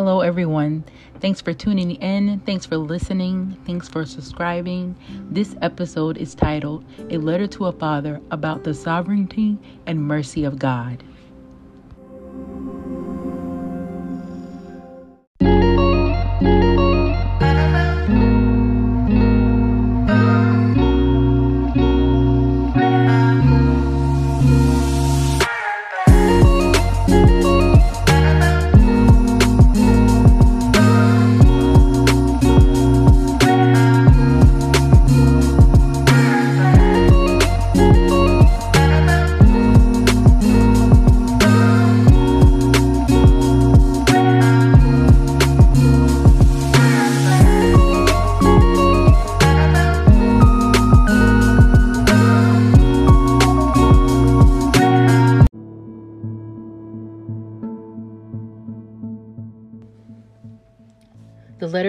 Hello, 0.00 0.22
everyone. 0.22 0.82
Thanks 1.20 1.42
for 1.42 1.52
tuning 1.52 1.90
in. 1.96 2.40
Thanks 2.46 2.64
for 2.64 2.78
listening. 2.78 3.58
Thanks 3.66 3.86
for 3.86 4.06
subscribing. 4.06 4.96
This 5.30 5.54
episode 5.60 6.16
is 6.16 6.34
titled 6.34 6.86
A 7.10 7.18
Letter 7.18 7.46
to 7.48 7.66
a 7.66 7.72
Father 7.72 8.18
About 8.30 8.64
the 8.64 8.72
Sovereignty 8.72 9.58
and 9.84 10.00
Mercy 10.00 10.44
of 10.44 10.58
God. 10.58 11.04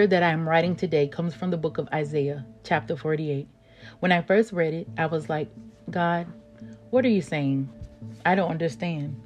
Letter 0.01 0.09
that 0.09 0.23
I 0.23 0.31
am 0.31 0.49
writing 0.49 0.75
today 0.75 1.07
comes 1.07 1.35
from 1.35 1.51
the 1.51 1.57
book 1.57 1.77
of 1.77 1.87
Isaiah, 1.93 2.43
chapter 2.63 2.95
48. 2.95 3.47
When 3.99 4.11
I 4.11 4.23
first 4.23 4.51
read 4.51 4.73
it, 4.73 4.87
I 4.97 5.05
was 5.05 5.29
like, 5.29 5.47
God, 5.91 6.25
what 6.89 7.05
are 7.05 7.09
you 7.09 7.21
saying? 7.21 7.69
I 8.25 8.33
don't 8.33 8.49
understand. 8.49 9.21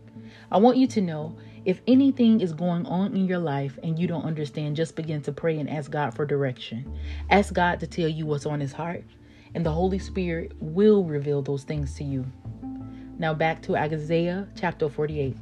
I 0.52 0.58
want 0.58 0.76
you 0.76 0.86
to 0.88 1.00
know 1.00 1.38
if 1.64 1.80
anything 1.88 2.42
is 2.42 2.52
going 2.52 2.86
on 2.88 3.16
in 3.16 3.26
your 3.26 3.40
life 3.40 3.80
and 3.84 3.98
you 3.98 4.06
don't 4.06 4.26
understand, 4.26 4.76
just 4.76 4.98
begin 4.98 5.22
to 5.22 5.31
pray 5.31 5.58
and 5.59 5.70
ask 5.70 5.92
God 5.92 6.14
for 6.14 6.26
direction. 6.26 6.94
Ask 7.30 7.53
God 7.53 7.80
to 7.80 7.88
tell 7.88 8.09
you 8.09 8.26
what's 8.26 8.46
on 8.46 8.59
his 8.59 8.73
heart, 8.73 9.06
and 9.53 9.66
the 9.66 9.72
Holy 9.72 10.00
Spirit 10.00 10.52
will 10.59 11.06
reveal 11.06 11.42
those 11.42 11.64
things 11.64 11.96
to 11.96 12.03
you. 12.03 12.26
Now 13.18 13.34
back 13.34 13.62
to 13.62 13.78
Isaiah 13.78 14.46
chapter 14.59 14.90
48. 14.90 15.38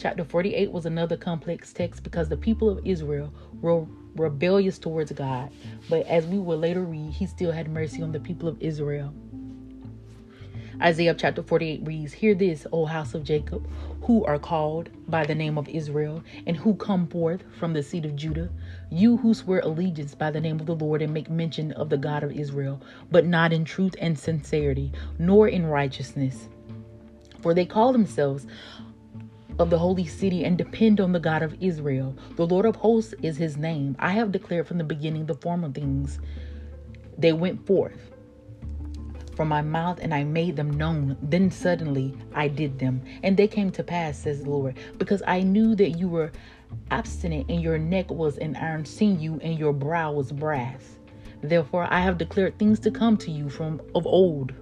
Chapter 0.00 0.24
48 0.24 0.72
was 0.72 0.86
another 0.86 1.16
complex 1.16 1.72
text 1.72 2.02
because 2.02 2.28
the 2.28 2.36
people 2.36 2.68
of 2.68 2.84
Israel 2.84 3.32
were 3.60 3.86
rebellious 4.16 4.78
towards 4.78 5.12
God. 5.12 5.50
But 5.88 6.06
as 6.06 6.26
we 6.26 6.38
will 6.38 6.58
later 6.58 6.82
read, 6.82 7.12
he 7.12 7.26
still 7.26 7.52
had 7.52 7.68
mercy 7.68 8.02
on 8.02 8.12
the 8.12 8.20
people 8.20 8.48
of 8.48 8.60
Israel. 8.60 9.14
Isaiah 10.80 11.14
chapter 11.14 11.42
48 11.44 11.86
reads, 11.86 12.12
Hear 12.12 12.34
this, 12.34 12.66
O 12.72 12.86
house 12.86 13.14
of 13.14 13.22
Jacob, 13.22 13.68
who 14.02 14.24
are 14.24 14.38
called 14.38 14.90
by 15.08 15.24
the 15.24 15.34
name 15.34 15.56
of 15.56 15.68
Israel, 15.68 16.24
and 16.46 16.56
who 16.56 16.74
come 16.74 17.06
forth 17.06 17.44
from 17.56 17.72
the 17.72 17.82
seed 17.84 18.04
of 18.04 18.16
Judah, 18.16 18.50
you 18.90 19.16
who 19.18 19.32
swear 19.32 19.60
allegiance 19.60 20.14
by 20.14 20.32
the 20.32 20.40
name 20.40 20.58
of 20.58 20.66
the 20.66 20.74
Lord 20.74 21.00
and 21.00 21.14
make 21.14 21.30
mention 21.30 21.70
of 21.72 21.88
the 21.88 21.98
God 21.98 22.24
of 22.24 22.32
Israel, 22.32 22.80
but 23.12 23.26
not 23.26 23.52
in 23.52 23.64
truth 23.64 23.94
and 24.00 24.18
sincerity, 24.18 24.92
nor 25.20 25.46
in 25.46 25.66
righteousness. 25.66 26.48
For 27.42 27.54
they 27.54 27.66
call 27.66 27.92
themselves 27.92 28.46
of 29.62 29.70
the 29.70 29.78
holy 29.78 30.04
city 30.04 30.44
and 30.44 30.58
depend 30.58 31.00
on 31.00 31.12
the 31.12 31.20
God 31.20 31.40
of 31.40 31.56
Israel. 31.60 32.16
The 32.34 32.46
Lord 32.46 32.66
of 32.66 32.74
hosts 32.74 33.14
is 33.22 33.36
his 33.36 33.56
name. 33.56 33.94
I 34.00 34.10
have 34.10 34.32
declared 34.32 34.66
from 34.66 34.78
the 34.78 34.84
beginning 34.84 35.26
the 35.26 35.36
former 35.36 35.70
things. 35.70 36.18
They 37.16 37.32
went 37.32 37.64
forth 37.64 38.10
from 39.36 39.46
my 39.46 39.62
mouth 39.62 40.00
and 40.02 40.12
I 40.12 40.24
made 40.24 40.56
them 40.56 40.72
known. 40.72 41.16
Then 41.22 41.48
suddenly 41.52 42.12
I 42.34 42.48
did 42.48 42.80
them, 42.80 43.02
and 43.22 43.36
they 43.36 43.46
came 43.46 43.70
to 43.70 43.84
pass, 43.84 44.18
says 44.18 44.42
the 44.42 44.50
Lord, 44.50 44.76
because 44.98 45.22
I 45.28 45.42
knew 45.42 45.76
that 45.76 45.90
you 45.90 46.08
were 46.08 46.32
obstinate 46.90 47.46
and 47.48 47.62
your 47.62 47.78
neck 47.78 48.10
was 48.10 48.38
an 48.38 48.56
iron 48.56 48.84
sinew 48.84 49.38
and 49.42 49.56
your 49.56 49.72
brow 49.72 50.10
was 50.10 50.32
brass. 50.32 50.98
Therefore 51.40 51.86
I 51.88 52.00
have 52.00 52.18
declared 52.18 52.58
things 52.58 52.80
to 52.80 52.90
come 52.90 53.16
to 53.18 53.30
you 53.30 53.48
from 53.48 53.80
of 53.94 54.08
old. 54.08 54.54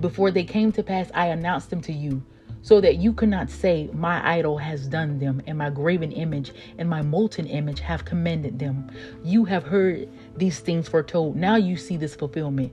Before 0.00 0.30
they 0.30 0.44
came 0.44 0.72
to 0.72 0.82
pass, 0.82 1.10
I 1.12 1.26
announced 1.26 1.68
them 1.68 1.82
to 1.82 1.92
you 1.92 2.22
so 2.66 2.80
that 2.80 2.96
you 2.96 3.12
cannot 3.12 3.48
say, 3.48 3.88
My 3.92 4.38
idol 4.38 4.58
has 4.58 4.88
done 4.88 5.20
them, 5.20 5.40
and 5.46 5.56
my 5.56 5.70
graven 5.70 6.10
image 6.10 6.52
and 6.78 6.90
my 6.90 7.00
molten 7.00 7.46
image 7.46 7.78
have 7.78 8.04
commended 8.04 8.58
them. 8.58 8.90
You 9.22 9.44
have 9.44 9.62
heard 9.62 10.08
these 10.36 10.58
things 10.58 10.88
foretold. 10.88 11.36
Now 11.36 11.54
you 11.54 11.76
see 11.76 11.96
this 11.96 12.16
fulfillment. 12.16 12.72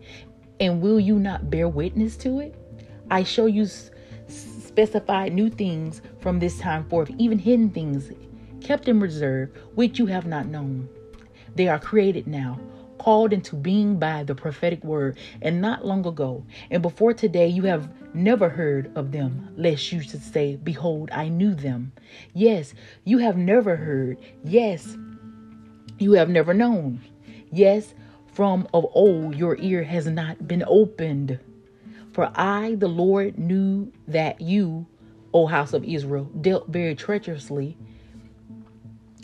And 0.59 0.81
will 0.81 0.99
you 0.99 1.19
not 1.19 1.51
bear 1.51 1.69
witness 1.69 2.17
to 2.17 2.39
it? 2.39 2.55
I 3.11 3.21
show 3.21 3.45
you 3.45 3.67
specified 4.27 5.31
new 5.31 5.51
things 5.51 6.01
from 6.21 6.39
this 6.39 6.57
time 6.57 6.89
forth, 6.89 7.11
even 7.19 7.37
hidden 7.37 7.69
things 7.69 8.11
kept 8.61 8.87
in 8.87 8.99
reserve, 8.99 9.55
which 9.75 9.99
you 9.99 10.07
have 10.07 10.25
not 10.25 10.47
known. 10.47 10.89
They 11.53 11.67
are 11.67 11.77
created 11.77 12.25
now 12.25 12.59
called 13.03 13.33
into 13.33 13.53
being 13.57 13.99
by 13.99 14.23
the 14.23 14.33
prophetic 14.33 14.81
word, 14.81 15.17
and 15.41 15.59
not 15.59 15.85
long 15.85 16.05
ago. 16.07 16.45
And 16.71 16.81
before 16.81 17.13
today, 17.13 17.47
you 17.49 17.63
have 17.63 17.89
never 18.15 18.47
heard 18.47 18.89
of 18.95 19.11
them, 19.11 19.53
lest 19.57 19.91
you 19.91 19.99
should 20.01 20.23
say, 20.23 20.55
Behold, 20.55 21.09
I 21.11 21.27
knew 21.27 21.53
them. 21.53 21.91
Yes, 22.33 22.73
you 23.03 23.17
have 23.17 23.35
never 23.35 23.75
heard. 23.75 24.19
Yes, 24.45 24.95
you 25.99 26.13
have 26.13 26.29
never 26.29 26.53
known. 26.53 27.01
Yes, 27.51 27.93
from 28.31 28.69
of 28.73 28.85
old 28.93 29.35
your 29.35 29.57
ear 29.57 29.83
has 29.83 30.07
not 30.07 30.47
been 30.47 30.63
opened. 30.65 31.39
For 32.13 32.31
I, 32.35 32.75
the 32.75 32.87
Lord, 32.87 33.37
knew 33.37 33.91
that 34.07 34.39
you, 34.39 34.87
O 35.33 35.45
house 35.45 35.73
of 35.73 35.83
Israel, 35.83 36.31
dealt 36.39 36.69
very 36.69 36.95
treacherously. 36.95 37.75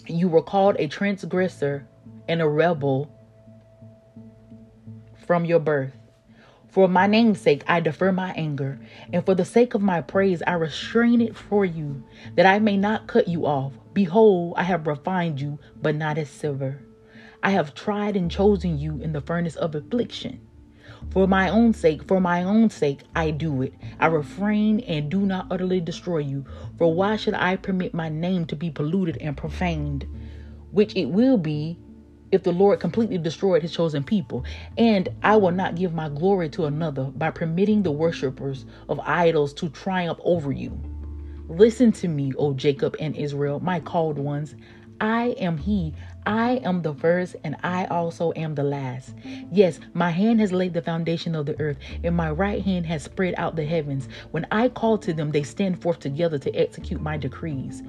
You 0.06 0.28
were 0.28 0.42
called 0.42 0.76
a 0.80 0.90
transgressor 0.90 1.88
and 2.28 2.42
a 2.42 2.48
rebel 2.48 3.10
from 5.30 5.46
your 5.46 5.60
birth. 5.60 5.94
For 6.72 6.88
my 6.88 7.06
name's 7.06 7.40
sake, 7.40 7.62
I 7.68 7.82
defer 7.82 8.12
my 8.12 8.32
anger, 8.32 8.80
and 9.14 9.24
for 9.24 9.36
the 9.36 9.46
sake 9.46 9.76
of 9.76 9.82
my 9.84 10.02
praise, 10.02 10.42
I 10.48 10.54
restrain 10.54 11.22
it 11.22 11.36
for 11.36 11.64
you, 11.64 12.04
that 12.34 12.48
I 12.48 12.58
may 12.58 12.78
not 12.78 13.06
cut 13.06 13.28
you 13.28 13.46
off. 13.46 13.74
Behold, 13.94 14.56
I 14.58 14.64
have 14.64 14.88
refined 14.88 15.40
you, 15.40 15.60
but 15.80 15.96
not 15.96 16.18
as 16.18 16.32
silver. 16.32 16.82
I 17.44 17.52
have 17.52 17.76
tried 17.76 18.18
and 18.18 18.32
chosen 18.32 18.80
you 18.80 19.00
in 19.04 19.14
the 19.14 19.22
furnace 19.22 19.56
of 19.56 19.76
affliction. 19.76 20.42
For 21.12 21.28
my 21.28 21.48
own 21.48 21.76
sake, 21.76 22.08
for 22.08 22.20
my 22.20 22.42
own 22.42 22.72
sake, 22.72 23.02
I 23.16 23.30
do 23.30 23.62
it. 23.62 23.76
I 24.00 24.08
refrain 24.08 24.80
and 24.80 25.12
do 25.12 25.20
not 25.20 25.46
utterly 25.52 25.80
destroy 25.80 26.20
you. 26.20 26.44
For 26.80 26.92
why 26.92 27.18
should 27.18 27.36
I 27.36 27.56
permit 27.58 27.94
my 27.94 28.10
name 28.10 28.46
to 28.46 28.56
be 28.56 28.72
polluted 28.72 29.18
and 29.18 29.38
profaned, 29.38 30.08
which 30.72 30.96
it 30.96 31.06
will 31.06 31.38
be 31.38 31.78
if 32.32 32.44
the 32.44 32.52
Lord 32.52 32.80
completely 32.80 33.18
destroyed 33.18 33.62
his 33.62 33.72
chosen 33.72 34.04
people. 34.04 34.46
And 34.78 35.10
I 35.24 35.36
will 35.36 35.52
not 35.52 35.76
give 35.76 35.94
my 35.94 36.10
glory 36.10 36.50
to 36.50 36.66
another 36.66 37.06
by 37.06 37.32
permitting 37.32 37.84
the 37.84 37.92
worshippers 37.92 38.66
of 38.88 39.00
idols 39.02 39.54
to 39.56 39.70
triumph 39.70 40.20
over 40.24 40.52
you. 40.52 40.80
Listen 41.48 41.92
to 41.94 42.08
me, 42.08 42.32
O 42.38 42.54
Jacob 42.54 42.96
and 43.00 43.16
Israel, 43.16 43.60
my 43.60 43.80
called 43.80 44.20
ones. 44.20 44.56
I 45.02 45.30
am 45.40 45.58
he. 45.58 45.94
I 46.26 46.58
am 46.58 46.82
the 46.82 46.94
first, 46.94 47.38
and 47.44 47.56
I 47.64 47.86
also 47.86 48.34
am 48.36 48.54
the 48.54 48.64
last. 48.64 49.16
Yes, 49.52 49.80
my 49.94 50.12
hand 50.12 50.42
has 50.42 50.52
laid 50.52 50.74
the 50.74 50.82
foundation 50.82 51.36
of 51.36 51.46
the 51.46 51.60
earth, 51.60 51.78
and 52.04 52.16
my 52.16 52.30
right 52.30 52.62
hand 52.62 52.86
has 52.88 53.04
spread 53.04 53.34
out 53.38 53.56
the 53.56 53.66
heavens. 53.66 54.10
When 54.32 54.46
I 54.52 54.70
call 54.70 54.98
to 55.00 55.14
them, 55.14 55.32
they 55.32 55.44
stand 55.44 55.82
forth 55.82 56.00
together 56.00 56.38
to 56.38 56.54
execute 56.54 57.02
my 57.02 57.18
decrees. 57.18 57.82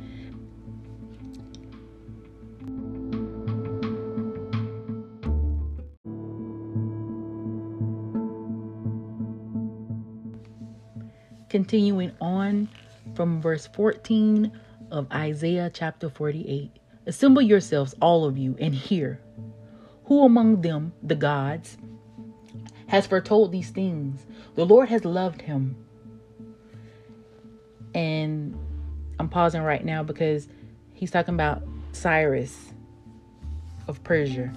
Continuing 11.50 12.12
on 12.20 12.68
from 13.16 13.42
verse 13.42 13.66
14 13.66 14.52
of 14.92 15.10
Isaiah 15.10 15.68
chapter 15.74 16.08
48 16.08 16.70
Assemble 17.06 17.42
yourselves, 17.42 17.92
all 18.00 18.24
of 18.24 18.38
you, 18.38 18.56
and 18.60 18.72
hear. 18.72 19.20
Who 20.04 20.24
among 20.24 20.62
them, 20.62 20.92
the 21.02 21.16
gods, 21.16 21.76
has 22.86 23.08
foretold 23.08 23.50
these 23.50 23.70
things? 23.70 24.24
The 24.54 24.64
Lord 24.64 24.90
has 24.90 25.04
loved 25.04 25.42
him. 25.42 25.74
And 27.96 28.56
I'm 29.18 29.28
pausing 29.28 29.62
right 29.62 29.84
now 29.84 30.04
because 30.04 30.46
he's 30.94 31.10
talking 31.10 31.34
about 31.34 31.64
Cyrus 31.90 32.72
of 33.88 34.04
Persia. 34.04 34.52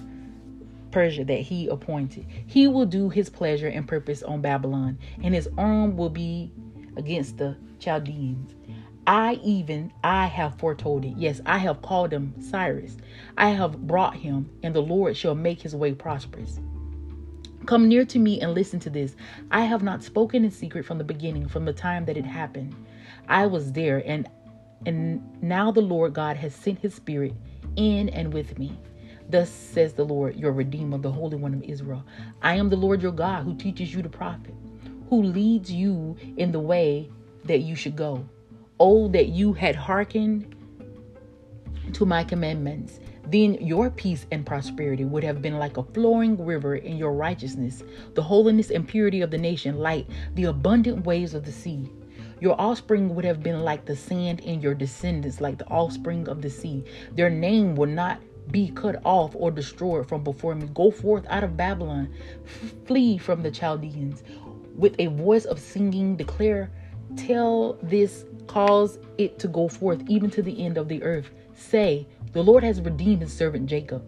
Persia 0.92 1.24
that 1.24 1.40
he 1.40 1.66
appointed. 1.66 2.24
He 2.46 2.68
will 2.68 2.86
do 2.86 3.08
his 3.08 3.28
pleasure 3.28 3.66
and 3.66 3.88
purpose 3.88 4.22
on 4.22 4.42
Babylon, 4.42 4.96
and 5.24 5.34
his 5.34 5.48
arm 5.58 5.96
will 5.96 6.10
be 6.10 6.52
against 6.96 7.38
the 7.38 7.56
Chaldeans. 7.78 8.54
Mm-hmm. 8.54 8.80
I 9.06 9.34
even 9.44 9.92
I 10.02 10.26
have 10.26 10.58
foretold 10.58 11.04
it. 11.04 11.14
Yes, 11.16 11.40
I 11.44 11.58
have 11.58 11.82
called 11.82 12.12
him 12.12 12.34
Cyrus. 12.40 12.96
I 13.36 13.50
have 13.50 13.86
brought 13.86 14.16
him, 14.16 14.50
and 14.62 14.74
the 14.74 14.80
Lord 14.80 15.16
shall 15.16 15.34
make 15.34 15.60
his 15.60 15.76
way 15.76 15.92
prosperous. 15.92 16.58
Come 17.66 17.88
near 17.88 18.04
to 18.06 18.18
me 18.18 18.40
and 18.40 18.54
listen 18.54 18.80
to 18.80 18.90
this. 18.90 19.16
I 19.50 19.62
have 19.62 19.82
not 19.82 20.02
spoken 20.02 20.44
in 20.44 20.50
secret 20.50 20.84
from 20.84 20.98
the 20.98 21.04
beginning, 21.04 21.48
from 21.48 21.64
the 21.64 21.72
time 21.72 22.04
that 22.06 22.16
it 22.16 22.24
happened. 22.26 22.74
I 23.28 23.46
was 23.46 23.72
there, 23.72 24.02
and 24.06 24.28
and 24.86 25.22
now 25.42 25.70
the 25.70 25.80
Lord 25.80 26.12
God 26.12 26.36
has 26.36 26.54
sent 26.54 26.78
his 26.80 26.94
spirit 26.94 27.34
in 27.76 28.10
and 28.10 28.32
with 28.32 28.58
me. 28.58 28.78
Thus 29.28 29.48
says 29.50 29.94
the 29.94 30.04
Lord, 30.04 30.36
your 30.36 30.52
Redeemer, 30.52 30.98
the 30.98 31.10
Holy 31.10 31.36
One 31.36 31.54
of 31.54 31.62
Israel. 31.62 32.04
I 32.42 32.56
am 32.56 32.68
the 32.68 32.76
Lord 32.76 33.02
your 33.02 33.12
God 33.12 33.44
who 33.44 33.54
teaches 33.56 33.94
you 33.94 34.02
to 34.02 34.08
profit, 34.08 34.54
who 35.08 35.22
leads 35.22 35.70
you 35.70 36.16
in 36.36 36.52
the 36.52 36.60
way 36.60 37.10
that 37.44 37.60
you 37.60 37.74
should 37.74 37.96
go. 37.96 38.28
Oh, 38.80 39.08
that 39.08 39.28
you 39.28 39.52
had 39.52 39.76
hearkened 39.76 40.54
to 41.92 42.06
my 42.06 42.24
commandments 42.24 42.98
then 43.26 43.54
your 43.54 43.90
peace 43.90 44.26
and 44.30 44.44
prosperity 44.44 45.04
would 45.04 45.24
have 45.24 45.40
been 45.40 45.58
like 45.58 45.76
a 45.76 45.82
flowing 45.82 46.42
river 46.44 46.76
in 46.76 46.96
your 46.96 47.12
righteousness, 47.12 47.82
the 48.14 48.22
holiness 48.22 48.70
and 48.70 48.86
purity 48.86 49.22
of 49.22 49.30
the 49.30 49.38
nation, 49.38 49.78
like 49.78 50.06
the 50.34 50.44
abundant 50.44 51.06
waves 51.06 51.34
of 51.34 51.44
the 51.44 51.52
sea. 51.52 51.90
Your 52.40 52.60
offspring 52.60 53.14
would 53.14 53.24
have 53.24 53.42
been 53.42 53.62
like 53.62 53.86
the 53.86 53.96
sand, 53.96 54.42
and 54.44 54.62
your 54.62 54.74
descendants 54.74 55.40
like 55.40 55.56
the 55.56 55.68
offspring 55.68 56.28
of 56.28 56.42
the 56.42 56.50
sea. 56.50 56.84
Their 57.12 57.30
name 57.30 57.74
would 57.76 57.88
not 57.88 58.20
be 58.50 58.68
cut 58.68 59.00
off 59.04 59.34
or 59.34 59.50
destroyed 59.50 60.06
from 60.06 60.22
before 60.22 60.54
me. 60.54 60.68
Go 60.74 60.90
forth 60.90 61.24
out 61.30 61.44
of 61.44 61.56
Babylon, 61.56 62.12
flee 62.86 63.16
from 63.16 63.42
the 63.42 63.50
Chaldeans. 63.50 64.22
With 64.74 64.96
a 64.98 65.06
voice 65.06 65.44
of 65.44 65.60
singing, 65.60 66.16
declare, 66.16 66.70
tell 67.16 67.78
this, 67.82 68.24
cause 68.46 68.98
it 69.18 69.38
to 69.38 69.48
go 69.48 69.68
forth 69.68 70.02
even 70.08 70.30
to 70.30 70.42
the 70.42 70.64
end 70.64 70.76
of 70.78 70.88
the 70.88 71.02
earth. 71.02 71.30
Say, 71.54 72.06
the 72.32 72.42
Lord 72.42 72.64
has 72.64 72.80
redeemed 72.80 73.22
his 73.22 73.32
servant 73.32 73.66
Jacob. 73.66 74.04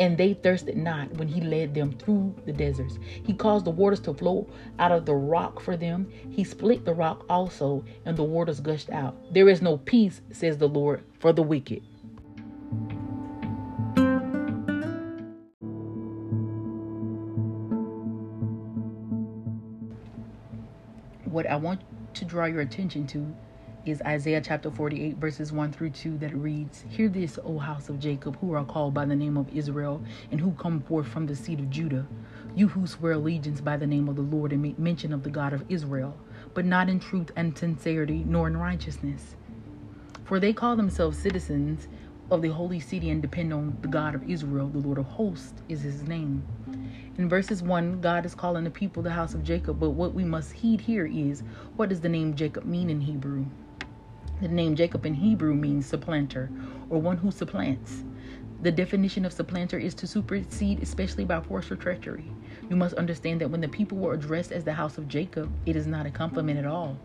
And 0.00 0.18
they 0.18 0.34
thirsted 0.34 0.76
not 0.76 1.12
when 1.18 1.28
he 1.28 1.40
led 1.40 1.74
them 1.74 1.92
through 1.92 2.34
the 2.46 2.52
deserts. 2.52 2.98
He 3.24 3.32
caused 3.32 3.64
the 3.64 3.70
waters 3.70 4.00
to 4.00 4.14
flow 4.14 4.48
out 4.78 4.90
of 4.90 5.06
the 5.06 5.14
rock 5.14 5.60
for 5.60 5.76
them. 5.76 6.10
He 6.30 6.42
split 6.42 6.84
the 6.84 6.94
rock 6.94 7.24
also, 7.28 7.84
and 8.04 8.16
the 8.16 8.24
waters 8.24 8.58
gushed 8.58 8.90
out. 8.90 9.14
There 9.32 9.48
is 9.48 9.62
no 9.62 9.76
peace, 9.76 10.20
says 10.32 10.58
the 10.58 10.68
Lord, 10.68 11.04
for 11.20 11.32
the 11.32 11.42
wicked. 11.42 11.82
What 21.34 21.50
I 21.50 21.56
want 21.56 21.80
to 22.14 22.24
draw 22.24 22.44
your 22.44 22.60
attention 22.60 23.08
to 23.08 23.34
is 23.84 24.00
Isaiah 24.02 24.40
chapter 24.40 24.70
48, 24.70 25.16
verses 25.16 25.50
1 25.50 25.72
through 25.72 25.90
2, 25.90 26.18
that 26.18 26.32
reads 26.32 26.84
Hear 26.88 27.08
this, 27.08 27.40
O 27.42 27.58
house 27.58 27.88
of 27.88 27.98
Jacob, 27.98 28.38
who 28.40 28.52
are 28.52 28.64
called 28.64 28.94
by 28.94 29.04
the 29.04 29.16
name 29.16 29.36
of 29.36 29.48
Israel, 29.48 30.00
and 30.30 30.40
who 30.40 30.52
come 30.52 30.80
forth 30.80 31.08
from 31.08 31.26
the 31.26 31.34
seed 31.34 31.58
of 31.58 31.70
Judah, 31.70 32.06
you 32.54 32.68
who 32.68 32.86
swear 32.86 33.14
allegiance 33.14 33.60
by 33.60 33.76
the 33.76 33.84
name 33.84 34.08
of 34.08 34.14
the 34.14 34.22
Lord 34.22 34.52
and 34.52 34.62
make 34.62 34.78
mention 34.78 35.12
of 35.12 35.24
the 35.24 35.28
God 35.28 35.52
of 35.52 35.64
Israel, 35.68 36.16
but 36.54 36.64
not 36.64 36.88
in 36.88 37.00
truth 37.00 37.32
and 37.34 37.58
sincerity, 37.58 38.22
nor 38.24 38.46
in 38.46 38.56
righteousness. 38.56 39.34
For 40.22 40.38
they 40.38 40.52
call 40.52 40.76
themselves 40.76 41.18
citizens 41.18 41.88
of 42.30 42.42
the 42.42 42.50
holy 42.50 42.78
city 42.78 43.10
and 43.10 43.20
depend 43.20 43.52
on 43.52 43.76
the 43.80 43.88
God 43.88 44.14
of 44.14 44.30
Israel, 44.30 44.68
the 44.68 44.78
Lord 44.78 44.98
of 44.98 45.06
hosts 45.06 45.64
is 45.68 45.82
his 45.82 46.04
name. 46.04 46.44
In 47.16 47.28
verses 47.28 47.62
1, 47.62 48.00
God 48.00 48.26
is 48.26 48.34
calling 48.34 48.64
the 48.64 48.70
people 48.70 49.00
the 49.00 49.10
house 49.10 49.34
of 49.34 49.44
Jacob, 49.44 49.78
but 49.78 49.90
what 49.90 50.14
we 50.14 50.24
must 50.24 50.52
heed 50.52 50.80
here 50.80 51.06
is 51.06 51.44
what 51.76 51.88
does 51.88 52.00
the 52.00 52.08
name 52.08 52.34
Jacob 52.34 52.64
mean 52.64 52.90
in 52.90 53.00
Hebrew? 53.00 53.46
The 54.40 54.48
name 54.48 54.74
Jacob 54.74 55.06
in 55.06 55.14
Hebrew 55.14 55.54
means 55.54 55.86
supplanter 55.86 56.50
or 56.90 57.00
one 57.00 57.16
who 57.18 57.30
supplants. 57.30 58.02
The 58.62 58.72
definition 58.72 59.24
of 59.24 59.32
supplanter 59.32 59.78
is 59.78 59.94
to 59.94 60.08
supersede, 60.08 60.82
especially 60.82 61.24
by 61.24 61.40
force 61.40 61.70
or 61.70 61.76
treachery. 61.76 62.32
You 62.68 62.74
must 62.74 62.94
understand 62.94 63.40
that 63.40 63.50
when 63.50 63.60
the 63.60 63.68
people 63.68 63.98
were 63.98 64.14
addressed 64.14 64.50
as 64.50 64.64
the 64.64 64.72
house 64.72 64.98
of 64.98 65.06
Jacob, 65.06 65.52
it 65.66 65.76
is 65.76 65.86
not 65.86 66.06
a 66.06 66.10
compliment 66.10 66.58
at 66.58 66.66
all. 66.66 66.98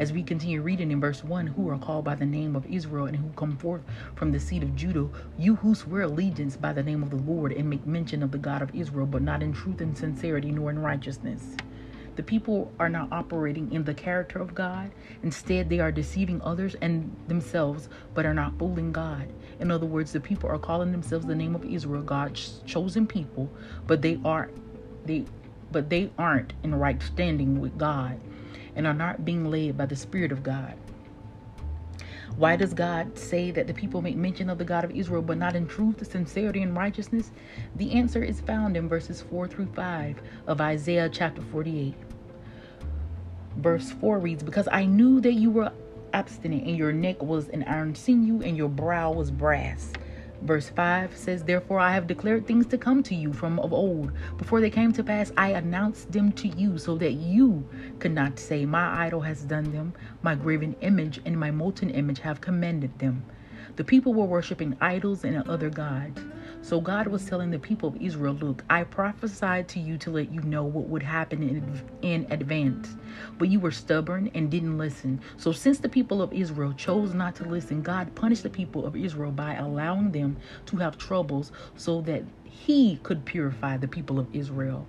As 0.00 0.14
we 0.14 0.22
continue 0.22 0.62
reading 0.62 0.92
in 0.92 0.98
verse 0.98 1.22
1, 1.22 1.48
who 1.48 1.68
are 1.68 1.76
called 1.76 2.06
by 2.06 2.14
the 2.14 2.24
name 2.24 2.56
of 2.56 2.64
Israel 2.64 3.04
and 3.04 3.14
who 3.14 3.28
come 3.36 3.54
forth 3.58 3.82
from 4.14 4.32
the 4.32 4.40
seed 4.40 4.62
of 4.62 4.74
Judah, 4.74 5.10
you 5.36 5.56
who 5.56 5.74
swear 5.74 6.04
allegiance 6.04 6.56
by 6.56 6.72
the 6.72 6.82
name 6.82 7.02
of 7.02 7.10
the 7.10 7.16
Lord 7.16 7.52
and 7.52 7.68
make 7.68 7.84
mention 7.84 8.22
of 8.22 8.30
the 8.30 8.38
God 8.38 8.62
of 8.62 8.74
Israel, 8.74 9.04
but 9.04 9.20
not 9.20 9.42
in 9.42 9.52
truth 9.52 9.82
and 9.82 9.94
sincerity 9.94 10.52
nor 10.52 10.70
in 10.70 10.78
righteousness. 10.78 11.54
The 12.16 12.22
people 12.22 12.72
are 12.80 12.88
not 12.88 13.12
operating 13.12 13.70
in 13.74 13.84
the 13.84 13.92
character 13.92 14.38
of 14.38 14.54
God. 14.54 14.90
Instead, 15.22 15.68
they 15.68 15.80
are 15.80 15.92
deceiving 15.92 16.40
others 16.40 16.74
and 16.80 17.14
themselves, 17.28 17.90
but 18.14 18.24
are 18.24 18.32
not 18.32 18.58
fooling 18.58 18.92
God. 18.92 19.30
In 19.58 19.70
other 19.70 19.84
words, 19.84 20.12
the 20.12 20.20
people 20.20 20.48
are 20.48 20.58
calling 20.58 20.92
themselves 20.92 21.26
the 21.26 21.34
name 21.34 21.54
of 21.54 21.66
Israel, 21.66 22.02
God's 22.02 22.62
chosen 22.64 23.06
people, 23.06 23.50
but 23.86 24.00
they 24.00 24.18
are 24.24 24.48
they 25.04 25.26
but 25.70 25.90
they 25.90 26.10
aren't 26.18 26.54
in 26.62 26.74
right 26.74 27.02
standing 27.02 27.60
with 27.60 27.76
God 27.76 28.18
and 28.76 28.86
are 28.86 28.94
not 28.94 29.24
being 29.24 29.50
led 29.50 29.76
by 29.76 29.86
the 29.86 29.96
Spirit 29.96 30.32
of 30.32 30.42
God. 30.42 30.74
Why 32.36 32.56
does 32.56 32.72
God 32.72 33.18
say 33.18 33.50
that 33.50 33.66
the 33.66 33.74
people 33.74 34.00
make 34.00 34.16
mention 34.16 34.48
of 34.48 34.58
the 34.58 34.64
God 34.64 34.84
of 34.84 34.92
Israel, 34.92 35.20
but 35.20 35.36
not 35.36 35.56
in 35.56 35.66
truth, 35.66 36.10
sincerity, 36.10 36.62
and 36.62 36.76
righteousness? 36.76 37.32
The 37.76 37.92
answer 37.92 38.22
is 38.22 38.40
found 38.40 38.76
in 38.76 38.88
verses 38.88 39.20
4 39.22 39.48
through 39.48 39.66
5 39.74 40.22
of 40.46 40.60
Isaiah 40.60 41.08
chapter 41.08 41.42
48. 41.42 41.94
Verse 43.56 43.90
4 43.90 44.18
reads, 44.18 44.42
Because 44.42 44.68
I 44.70 44.86
knew 44.86 45.20
that 45.20 45.34
you 45.34 45.50
were 45.50 45.72
obstinate, 46.14 46.64
and 46.64 46.76
your 46.76 46.92
neck 46.92 47.22
was 47.22 47.48
an 47.48 47.64
iron 47.64 47.94
sinew, 47.94 48.42
and 48.42 48.56
your 48.56 48.68
brow 48.68 49.12
was 49.12 49.30
brass. 49.30 49.92
Verse 50.42 50.70
5 50.70 51.16
says, 51.16 51.44
Therefore 51.44 51.78
I 51.80 51.92
have 51.92 52.06
declared 52.06 52.46
things 52.46 52.66
to 52.66 52.78
come 52.78 53.02
to 53.02 53.14
you 53.14 53.32
from 53.32 53.58
of 53.58 53.74
old. 53.74 54.12
Before 54.38 54.60
they 54.60 54.70
came 54.70 54.92
to 54.94 55.04
pass, 55.04 55.30
I 55.36 55.50
announced 55.50 56.12
them 56.12 56.32
to 56.32 56.48
you, 56.48 56.78
so 56.78 56.96
that 56.96 57.12
you 57.12 57.68
could 57.98 58.12
not 58.12 58.38
say, 58.38 58.64
My 58.64 59.04
idol 59.06 59.20
has 59.20 59.44
done 59.44 59.70
them, 59.70 59.92
my 60.22 60.34
graven 60.34 60.74
image 60.80 61.20
and 61.26 61.38
my 61.38 61.50
molten 61.50 61.90
image 61.90 62.20
have 62.20 62.40
commanded 62.40 62.98
them. 62.98 63.24
The 63.76 63.84
people 63.84 64.14
were 64.14 64.24
worshiping 64.24 64.76
idols 64.80 65.24
and 65.24 65.48
other 65.48 65.70
gods. 65.70 66.20
So 66.62 66.80
God 66.80 67.06
was 67.06 67.24
telling 67.24 67.50
the 67.50 67.58
people 67.58 67.88
of 67.88 68.02
Israel, 68.02 68.34
Look, 68.34 68.64
I 68.68 68.84
prophesied 68.84 69.68
to 69.68 69.80
you 69.80 69.96
to 69.98 70.10
let 70.10 70.30
you 70.32 70.42
know 70.42 70.64
what 70.64 70.88
would 70.88 71.02
happen 71.02 71.42
in, 71.42 71.82
in 72.02 72.26
advance. 72.30 72.96
But 73.38 73.48
you 73.48 73.60
were 73.60 73.70
stubborn 73.70 74.30
and 74.34 74.50
didn't 74.50 74.76
listen. 74.76 75.20
So 75.38 75.52
since 75.52 75.78
the 75.78 75.88
people 75.88 76.20
of 76.20 76.32
Israel 76.32 76.74
chose 76.74 77.14
not 77.14 77.34
to 77.36 77.44
listen, 77.44 77.82
God 77.82 78.14
punished 78.14 78.42
the 78.42 78.50
people 78.50 78.84
of 78.84 78.94
Israel 78.96 79.32
by 79.32 79.54
allowing 79.54 80.12
them 80.12 80.36
to 80.66 80.76
have 80.76 80.98
troubles 80.98 81.52
so 81.76 82.02
that 82.02 82.24
He 82.44 82.98
could 83.02 83.24
purify 83.24 83.78
the 83.78 83.88
people 83.88 84.18
of 84.18 84.34
Israel. 84.34 84.86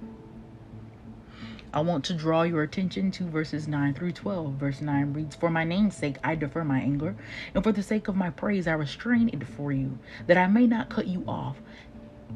I 1.74 1.80
want 1.80 2.04
to 2.06 2.14
draw 2.14 2.42
your 2.44 2.64
attention 2.64 3.12
to 3.12 3.24
verses 3.24 3.66
9 3.66 3.94
through 3.94 4.12
12. 4.12 4.56
Verse 4.56 4.82
9 4.82 5.14
reads, 5.14 5.38
For 5.38 5.50
my 5.50 5.64
name's 5.64 5.96
sake 5.96 6.18
I 6.22 6.36
defer 6.36 6.66
my 6.66 6.80
anger, 6.80 7.16
and 7.56 7.64
for 7.64 7.72
the 7.72 7.82
sake 7.82 8.10
of 8.10 8.16
my 8.16 8.30
praise 8.30 8.68
I 8.68 8.74
restrain 8.74 9.30
it 9.30 9.48
for 9.48 9.72
you, 9.72 9.98
that 10.28 10.38
I 10.38 10.48
may 10.48 10.68
not 10.68 10.90
cut 10.90 11.08
you 11.08 11.24
off 11.26 11.62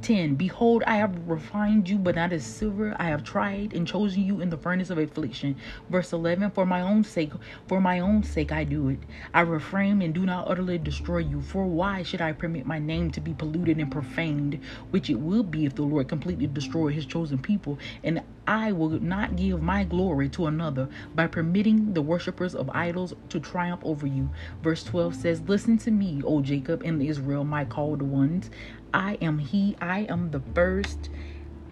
10 0.02 0.36
Behold, 0.36 0.84
I 0.86 0.98
have 0.98 1.28
refined 1.28 1.90
you, 1.90 1.98
but 1.98 2.16
not 2.16 2.34
as 2.34 2.46
silver. 2.46 2.96
I 3.00 3.06
have 3.06 3.24
tried 3.24 3.74
and 3.74 3.88
chosen 3.88 4.24
you 4.24 4.42
in 4.42 4.50
the 4.50 4.58
furnace 4.58 4.90
of 4.90 4.98
affliction. 4.98 5.56
Verse 5.90 6.14
11 6.14 6.52
For 6.52 6.66
my 6.66 6.82
own 6.82 7.04
sake, 7.04 7.32
for 7.68 7.82
my 7.82 8.00
own 8.00 8.24
sake 8.24 8.52
I 8.52 8.64
do 8.64 8.90
it. 8.90 9.00
I 9.34 9.42
refrain 9.42 10.02
and 10.02 10.14
do 10.14 10.25
not 10.25 10.50
utterly 10.50 10.78
destroy 10.78 11.20
you. 11.20 11.42
For 11.42 11.66
why 11.66 12.04
should 12.04 12.22
I 12.22 12.34
permit 12.34 12.66
my 12.66 12.80
name 12.80 13.12
to 13.12 13.22
be 13.22 13.34
polluted 13.34 13.80
and 13.80 13.92
profaned, 13.92 14.60
which 14.92 15.10
it 15.10 15.20
will 15.20 15.44
be 15.44 15.66
if 15.66 15.75
the 15.75 15.84
Lord 15.84 16.08
completely 16.08 16.48
destroy 16.48 16.90
his 16.90 17.06
chosen 17.06 17.38
people? 17.38 17.80
And 18.04 18.22
I 18.48 18.72
will 18.74 18.90
not 18.90 19.36
give 19.36 19.62
my 19.62 19.84
glory 19.84 20.30
to 20.30 20.46
another 20.46 20.88
by 21.16 21.25
permitting 21.25 21.94
the 21.94 22.02
worshippers 22.02 22.54
of 22.54 22.70
idols 22.70 23.14
to 23.30 23.40
triumph 23.40 23.82
over 23.84 24.06
you. 24.06 24.30
Verse 24.62 24.84
12 24.84 25.16
says, 25.16 25.42
Listen 25.48 25.78
to 25.80 25.92
me, 25.92 26.22
O 26.24 26.42
Jacob 26.42 26.84
and 26.84 27.02
Israel, 27.02 27.44
my 27.44 27.66
called 27.66 28.04
ones. 28.04 28.52
I 28.96 29.18
am 29.22 29.40
he, 29.40 29.75
I 29.82 30.04
am 30.04 30.32
the 30.32 30.40
first, 30.54 31.10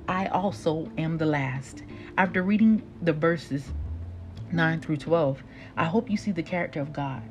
I 0.10 0.26
also 0.26 0.92
am 0.98 1.18
the 1.18 1.26
last. 1.26 1.82
After 2.18 2.44
reading 2.44 2.84
the 3.02 3.14
verses 3.14 3.72
9 4.52 4.82
through 4.82 4.98
12, 4.98 5.42
I 5.78 5.86
hope 5.86 6.10
you 6.10 6.18
see 6.18 6.34
the 6.34 6.44
character 6.44 6.82
of 6.82 6.92
God. 6.92 7.22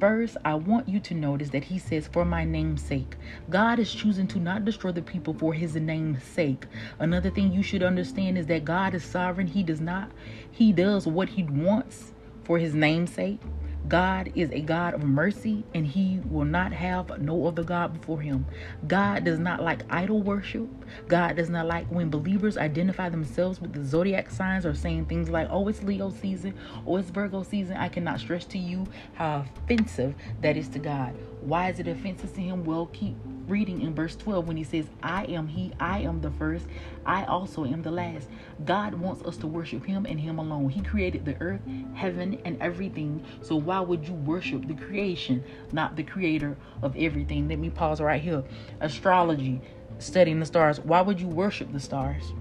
First, 0.00 0.38
I 0.46 0.54
want 0.54 0.88
you 0.88 0.98
to 1.00 1.14
notice 1.14 1.50
that 1.50 1.64
he 1.64 1.78
says, 1.78 2.08
For 2.08 2.24
my 2.24 2.46
name's 2.46 2.80
sake. 2.80 3.16
God 3.50 3.78
is 3.78 3.92
choosing 3.92 4.26
to 4.28 4.38
not 4.38 4.64
destroy 4.64 4.92
the 4.92 5.02
people 5.02 5.34
for 5.34 5.52
his 5.52 5.76
name's 5.76 6.22
sake. 6.22 6.64
Another 6.98 7.28
thing 7.28 7.52
you 7.52 7.62
should 7.62 7.82
understand 7.82 8.38
is 8.38 8.46
that 8.46 8.64
God 8.64 8.94
is 8.94 9.04
sovereign. 9.04 9.46
He 9.46 9.62
does 9.62 9.80
not, 9.80 10.10
he 10.52 10.72
does 10.72 11.06
what 11.06 11.28
he 11.28 11.42
wants 11.42 12.14
for 12.44 12.58
his 12.58 12.74
name's 12.74 13.12
sake. 13.12 13.42
God 13.86 14.32
is 14.34 14.50
a 14.50 14.60
God 14.60 14.94
of 14.94 15.02
mercy 15.02 15.64
and 15.74 15.86
he 15.86 16.20
will 16.30 16.46
not 16.46 16.72
have 16.72 17.20
no 17.20 17.46
other 17.46 17.62
God 17.62 18.00
before 18.00 18.20
him. 18.20 18.46
God 18.86 19.24
does 19.24 19.38
not 19.38 19.62
like 19.62 19.82
idol 19.90 20.22
worship. 20.22 20.68
God 21.08 21.36
does 21.36 21.50
not 21.50 21.66
like 21.66 21.86
when 21.88 22.08
believers 22.08 22.56
identify 22.56 23.10
themselves 23.10 23.60
with 23.60 23.74
the 23.74 23.84
zodiac 23.84 24.30
signs 24.30 24.64
or 24.64 24.74
saying 24.74 25.06
things 25.06 25.28
like, 25.28 25.48
oh, 25.50 25.68
it's 25.68 25.82
Leo 25.82 26.10
season 26.10 26.54
or 26.86 26.98
it's 26.98 27.10
Virgo 27.10 27.42
season. 27.42 27.76
I 27.76 27.88
cannot 27.88 28.20
stress 28.20 28.44
to 28.46 28.58
you 28.58 28.86
how 29.14 29.44
offensive 29.64 30.14
that 30.40 30.56
is 30.56 30.68
to 30.68 30.78
God. 30.78 31.14
Why 31.44 31.68
is 31.68 31.78
it 31.78 31.86
offensive 31.86 32.32
to 32.34 32.40
him? 32.40 32.64
Well, 32.64 32.86
keep 32.94 33.16
reading 33.46 33.82
in 33.82 33.94
verse 33.94 34.16
12 34.16 34.48
when 34.48 34.56
he 34.56 34.64
says, 34.64 34.86
I 35.02 35.24
am 35.24 35.46
he, 35.46 35.72
I 35.78 35.98
am 35.98 36.22
the 36.22 36.30
first, 36.30 36.66
I 37.04 37.24
also 37.24 37.66
am 37.66 37.82
the 37.82 37.90
last. 37.90 38.30
God 38.64 38.94
wants 38.94 39.22
us 39.24 39.36
to 39.38 39.46
worship 39.46 39.84
him 39.84 40.06
and 40.06 40.18
him 40.18 40.38
alone. 40.38 40.70
He 40.70 40.80
created 40.80 41.26
the 41.26 41.36
earth, 41.42 41.60
heaven, 41.92 42.40
and 42.46 42.56
everything. 42.62 43.22
So 43.42 43.56
why 43.56 43.80
would 43.80 44.08
you 44.08 44.14
worship 44.14 44.66
the 44.66 44.72
creation, 44.74 45.44
not 45.70 45.96
the 45.96 46.02
creator 46.02 46.56
of 46.80 46.96
everything? 46.96 47.46
Let 47.46 47.58
me 47.58 47.68
pause 47.68 48.00
right 48.00 48.22
here. 48.22 48.42
Astrology, 48.80 49.60
studying 49.98 50.40
the 50.40 50.46
stars. 50.46 50.80
Why 50.80 51.02
would 51.02 51.20
you 51.20 51.28
worship 51.28 51.70
the 51.72 51.80
stars 51.80 52.32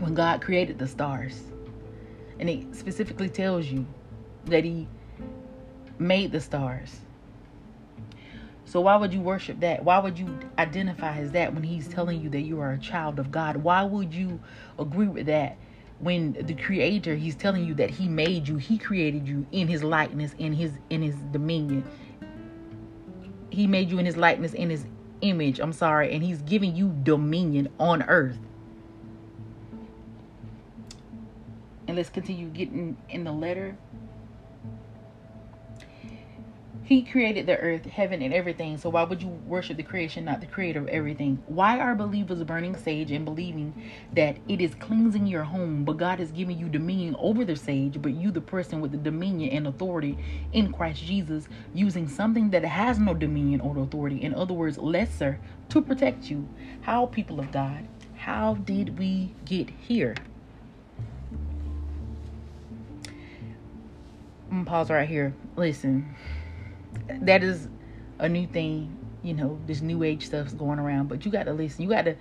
when 0.00 0.12
God 0.12 0.42
created 0.42 0.78
the 0.78 0.86
stars? 0.86 1.44
And 2.38 2.50
it 2.50 2.74
specifically 2.74 3.30
tells 3.30 3.66
you 3.68 3.86
that 4.44 4.64
he 4.64 4.86
made 5.98 6.30
the 6.30 6.42
stars 6.42 7.00
so 8.68 8.82
why 8.82 8.96
would 8.96 9.14
you 9.14 9.22
worship 9.22 9.60
that? 9.60 9.82
Why 9.82 9.98
would 9.98 10.18
you 10.18 10.38
identify 10.58 11.16
as 11.16 11.32
that 11.32 11.54
when 11.54 11.62
he's 11.62 11.88
telling 11.88 12.20
you 12.20 12.28
that 12.28 12.42
you 12.42 12.60
are 12.60 12.72
a 12.72 12.78
child 12.78 13.18
of 13.18 13.30
God? 13.30 13.56
Why 13.56 13.82
would 13.82 14.12
you 14.12 14.38
agree 14.78 15.08
with 15.08 15.24
that 15.26 15.56
when 16.00 16.34
the 16.34 16.54
creator 16.54 17.14
he's 17.14 17.34
telling 17.34 17.64
you 17.64 17.72
that 17.74 17.88
he 17.88 18.08
made 18.08 18.46
you, 18.46 18.58
he 18.58 18.76
created 18.76 19.26
you 19.26 19.46
in 19.52 19.68
his 19.68 19.82
likeness, 19.82 20.34
in 20.38 20.52
his 20.52 20.72
in 20.90 21.00
his 21.00 21.14
dominion. 21.32 21.82
He 23.48 23.66
made 23.66 23.90
you 23.90 23.98
in 23.98 24.04
his 24.04 24.18
likeness, 24.18 24.52
in 24.52 24.68
his 24.68 24.84
image. 25.22 25.60
I'm 25.60 25.72
sorry, 25.72 26.12
and 26.12 26.22
he's 26.22 26.42
giving 26.42 26.76
you 26.76 26.94
dominion 27.02 27.68
on 27.80 28.02
earth. 28.02 28.38
And 31.86 31.96
let's 31.96 32.10
continue 32.10 32.48
getting 32.48 32.98
in 33.08 33.24
the 33.24 33.32
letter 33.32 33.78
he 36.88 37.02
created 37.02 37.44
the 37.44 37.58
earth, 37.58 37.84
heaven, 37.84 38.22
and 38.22 38.32
everything. 38.32 38.78
So 38.78 38.88
why 38.88 39.02
would 39.02 39.20
you 39.20 39.28
worship 39.28 39.76
the 39.76 39.82
creation, 39.82 40.24
not 40.24 40.40
the 40.40 40.46
creator 40.46 40.80
of 40.80 40.88
everything? 40.88 41.42
Why 41.46 41.78
are 41.78 41.94
believers 41.94 42.42
burning 42.44 42.74
sage 42.74 43.10
and 43.10 43.26
believing 43.26 43.90
that 44.14 44.38
it 44.48 44.62
is 44.62 44.74
cleansing 44.74 45.26
your 45.26 45.42
home, 45.42 45.84
but 45.84 45.98
God 45.98 46.18
is 46.18 46.30
giving 46.30 46.58
you 46.58 46.66
dominion 46.70 47.14
over 47.18 47.44
the 47.44 47.56
sage, 47.56 48.00
but 48.00 48.14
you, 48.14 48.30
the 48.30 48.40
person 48.40 48.80
with 48.80 48.92
the 48.92 48.96
dominion 48.96 49.50
and 49.50 49.66
authority 49.66 50.16
in 50.54 50.72
Christ 50.72 51.04
Jesus, 51.04 51.46
using 51.74 52.08
something 52.08 52.48
that 52.52 52.64
has 52.64 52.98
no 52.98 53.12
dominion 53.12 53.60
or 53.60 53.76
authority, 53.76 54.22
in 54.22 54.32
other 54.32 54.54
words, 54.54 54.78
lesser, 54.78 55.38
to 55.68 55.82
protect 55.82 56.30
you? 56.30 56.48
How, 56.80 57.04
people 57.04 57.38
of 57.38 57.52
God, 57.52 57.86
how 58.16 58.54
did 58.54 58.98
we 58.98 59.34
get 59.44 59.68
here? 59.68 60.14
I'm 64.50 64.64
gonna 64.64 64.64
pause 64.64 64.88
right 64.88 65.06
here. 65.06 65.34
Listen 65.54 66.16
that 67.22 67.42
is 67.42 67.68
a 68.18 68.28
new 68.28 68.46
thing 68.46 68.96
you 69.22 69.34
know 69.34 69.58
this 69.66 69.80
new 69.80 70.02
age 70.02 70.26
stuff's 70.26 70.54
going 70.54 70.78
around 70.78 71.08
but 71.08 71.24
you 71.24 71.30
got 71.30 71.44
to 71.44 71.52
listen. 71.52 71.82
You 71.82 71.88
got 71.88 72.02
to 72.02 72.16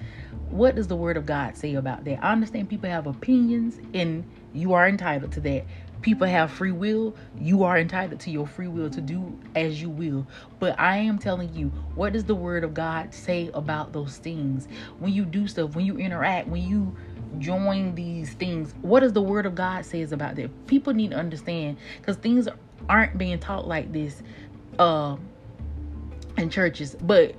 what 0.50 0.76
does 0.76 0.88
the 0.88 0.96
word 0.96 1.18
of 1.18 1.26
god 1.26 1.56
say 1.56 1.76
about 1.76 2.04
that? 2.06 2.24
I 2.24 2.32
understand 2.32 2.70
people 2.70 2.90
have 2.90 3.08
opinions 3.08 3.80
and 3.94 4.24
you 4.54 4.74
are 4.74 4.88
entitled 4.88 5.32
to 5.34 5.40
that. 5.42 5.66
People 6.02 6.28
have 6.28 6.52
free 6.52 6.72
will 6.72 7.16
you 7.40 7.64
are 7.64 7.78
entitled 7.78 8.20
to 8.22 8.32
your 8.32 8.48
free 8.48 8.68
will 8.68 8.90
to 8.90 9.02
do 9.02 9.38
as 9.56 9.82
you 9.82 9.90
will. 9.90 10.28
But 10.60 10.80
i 10.80 10.98
am 10.98 11.20
telling 11.20 11.54
you 11.54 11.68
what 11.96 12.14
does 12.14 12.26
the 12.26 12.36
word 12.36 12.64
of 12.64 12.74
god 12.74 13.14
say 13.14 13.52
about 13.54 13.94
those 13.94 14.18
things? 14.18 14.68
When 15.00 15.14
you 15.14 15.26
do 15.26 15.48
stuff 15.48 15.76
when 15.76 15.86
you 15.86 15.98
interact 15.98 16.48
when 16.48 16.68
you 16.68 16.96
join 17.40 17.94
these 17.94 18.34
things 18.34 18.74
what 18.82 19.02
does 19.02 19.12
the 19.12 19.22
word 19.22 19.46
of 19.46 19.54
god 19.54 19.86
says 19.86 20.12
about 20.12 20.36
that? 20.36 20.68
People 20.68 20.94
need 20.94 21.12
to 21.12 21.18
understand 21.18 21.78
because 22.00 22.18
things 22.18 22.48
aren't 22.90 23.18
being 23.18 23.40
taught 23.40 23.68
like 23.68 23.92
this 23.92 24.24
uh, 24.80 25.18
in 26.38 26.50
churches. 26.50 26.96
But 27.02 27.36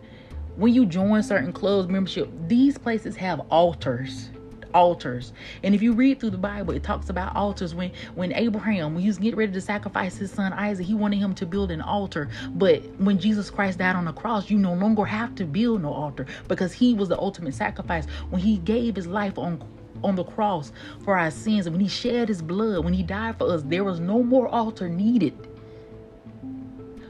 when 0.57 0.75
you 0.75 0.87
join 0.87 1.23
certain 1.23 1.53
clubs 1.53 1.89
membership, 1.89 2.31
these 2.49 2.77
places 2.79 3.17
have 3.17 3.41
altars 3.51 4.31
altars. 4.75 5.33
And 5.63 5.75
if 5.75 5.83
you 5.83 5.93
read 5.93 6.21
through 6.21 6.31
the 6.31 6.39
Bible, 6.39 6.75
it 6.75 6.83
talks 6.83 7.11
about 7.11 7.35
altars. 7.35 7.75
When 7.75 7.91
when 8.15 8.33
Abraham, 8.33 8.95
when 8.95 9.03
he 9.03 9.09
was 9.09 9.19
getting 9.19 9.39
ready 9.39 9.53
to 9.53 9.61
sacrifice 9.61 10.17
his 10.17 10.31
son 10.31 10.53
Isaac, 10.53 10.87
he 10.87 10.95
wanted 10.95 11.19
him 11.19 11.35
to 11.37 11.47
build 11.47 11.71
an 11.71 11.81
altar. 11.81 12.29
But 12.51 12.83
when 12.99 13.19
Jesus 13.19 13.51
Christ 13.51 13.79
died 13.79 13.97
on 13.97 14.05
the 14.05 14.13
cross, 14.13 14.51
you 14.51 14.59
no 14.59 14.75
longer 14.75 15.05
have 15.05 15.35
to 15.37 15.45
build 15.45 15.83
no 15.83 15.93
altar 15.93 16.27
because 16.49 16.73
he 16.73 16.95
was 16.95 17.09
the 17.09 17.19
ultimate 17.19 17.55
sacrifice. 17.55 18.07
When 18.31 18.41
he 18.41 18.59
gave 18.59 18.97
his 18.97 19.07
life 19.07 19.39
on 19.39 19.63
on 20.05 20.15
the 20.15 20.25
cross 20.25 20.73
for 21.05 21.19
our 21.19 21.31
sins, 21.31 21.67
and 21.67 21.75
when 21.75 21.81
he 21.81 21.89
shed 21.89 22.29
his 22.29 22.41
blood, 22.41 22.85
when 22.85 22.95
he 22.95 23.03
died 23.03 23.37
for 23.37 23.51
us, 23.51 23.63
there 23.65 23.85
was 23.85 23.99
no 23.99 24.23
more 24.23 24.49
altar 24.49 24.89
needed. 24.89 25.48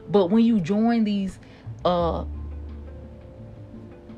But 0.09 0.27
when 0.27 0.43
you 0.43 0.59
join 0.59 1.03
these 1.03 1.39
uh 1.85 2.25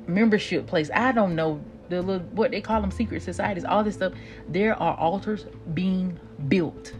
membership 0.07 0.67
place, 0.67 0.89
I 0.93 1.12
don't 1.12 1.36
know 1.36 1.62
the 1.89 2.01
little, 2.01 2.25
what 2.27 2.51
they 2.51 2.62
call 2.62 2.81
them 2.81 2.91
secret 2.91 3.21
societies, 3.21 3.65
all 3.65 3.83
this 3.83 3.95
stuff. 3.95 4.13
There 4.48 4.74
are 4.81 4.98
altars 4.98 5.45
being 5.74 6.19
built. 6.48 6.93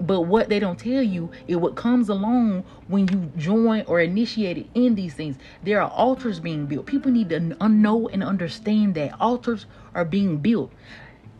But 0.00 0.22
what 0.22 0.48
they 0.48 0.58
don't 0.58 0.78
tell 0.78 1.02
you 1.02 1.30
is 1.46 1.56
what 1.56 1.76
comes 1.76 2.08
along 2.08 2.64
when 2.88 3.06
you 3.08 3.30
join 3.36 3.84
or 3.86 4.00
initiate 4.00 4.58
it 4.58 4.66
in 4.74 4.96
these 4.96 5.14
things. 5.14 5.36
There 5.62 5.80
are 5.80 5.90
altars 5.90 6.40
being 6.40 6.66
built. 6.66 6.86
People 6.86 7.12
need 7.12 7.28
to 7.30 7.40
know 7.40 8.08
and 8.08 8.22
understand 8.22 8.96
that 8.96 9.18
altars 9.20 9.66
are 9.94 10.04
being 10.04 10.38
built. 10.38 10.72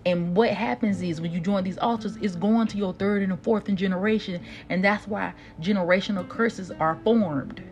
And 0.06 0.36
what 0.36 0.50
happens 0.50 1.02
is 1.02 1.20
when 1.20 1.32
you 1.32 1.40
join 1.40 1.64
these 1.64 1.78
altars, 1.78 2.16
it's 2.16 2.36
going 2.36 2.66
to 2.68 2.76
your 2.76 2.92
third 2.92 3.22
and 3.22 3.40
fourth 3.42 3.72
generation. 3.74 4.42
And 4.68 4.84
that's 4.84 5.08
why 5.08 5.32
generational 5.60 6.28
curses 6.28 6.70
are 6.72 6.98
formed. 7.04 7.62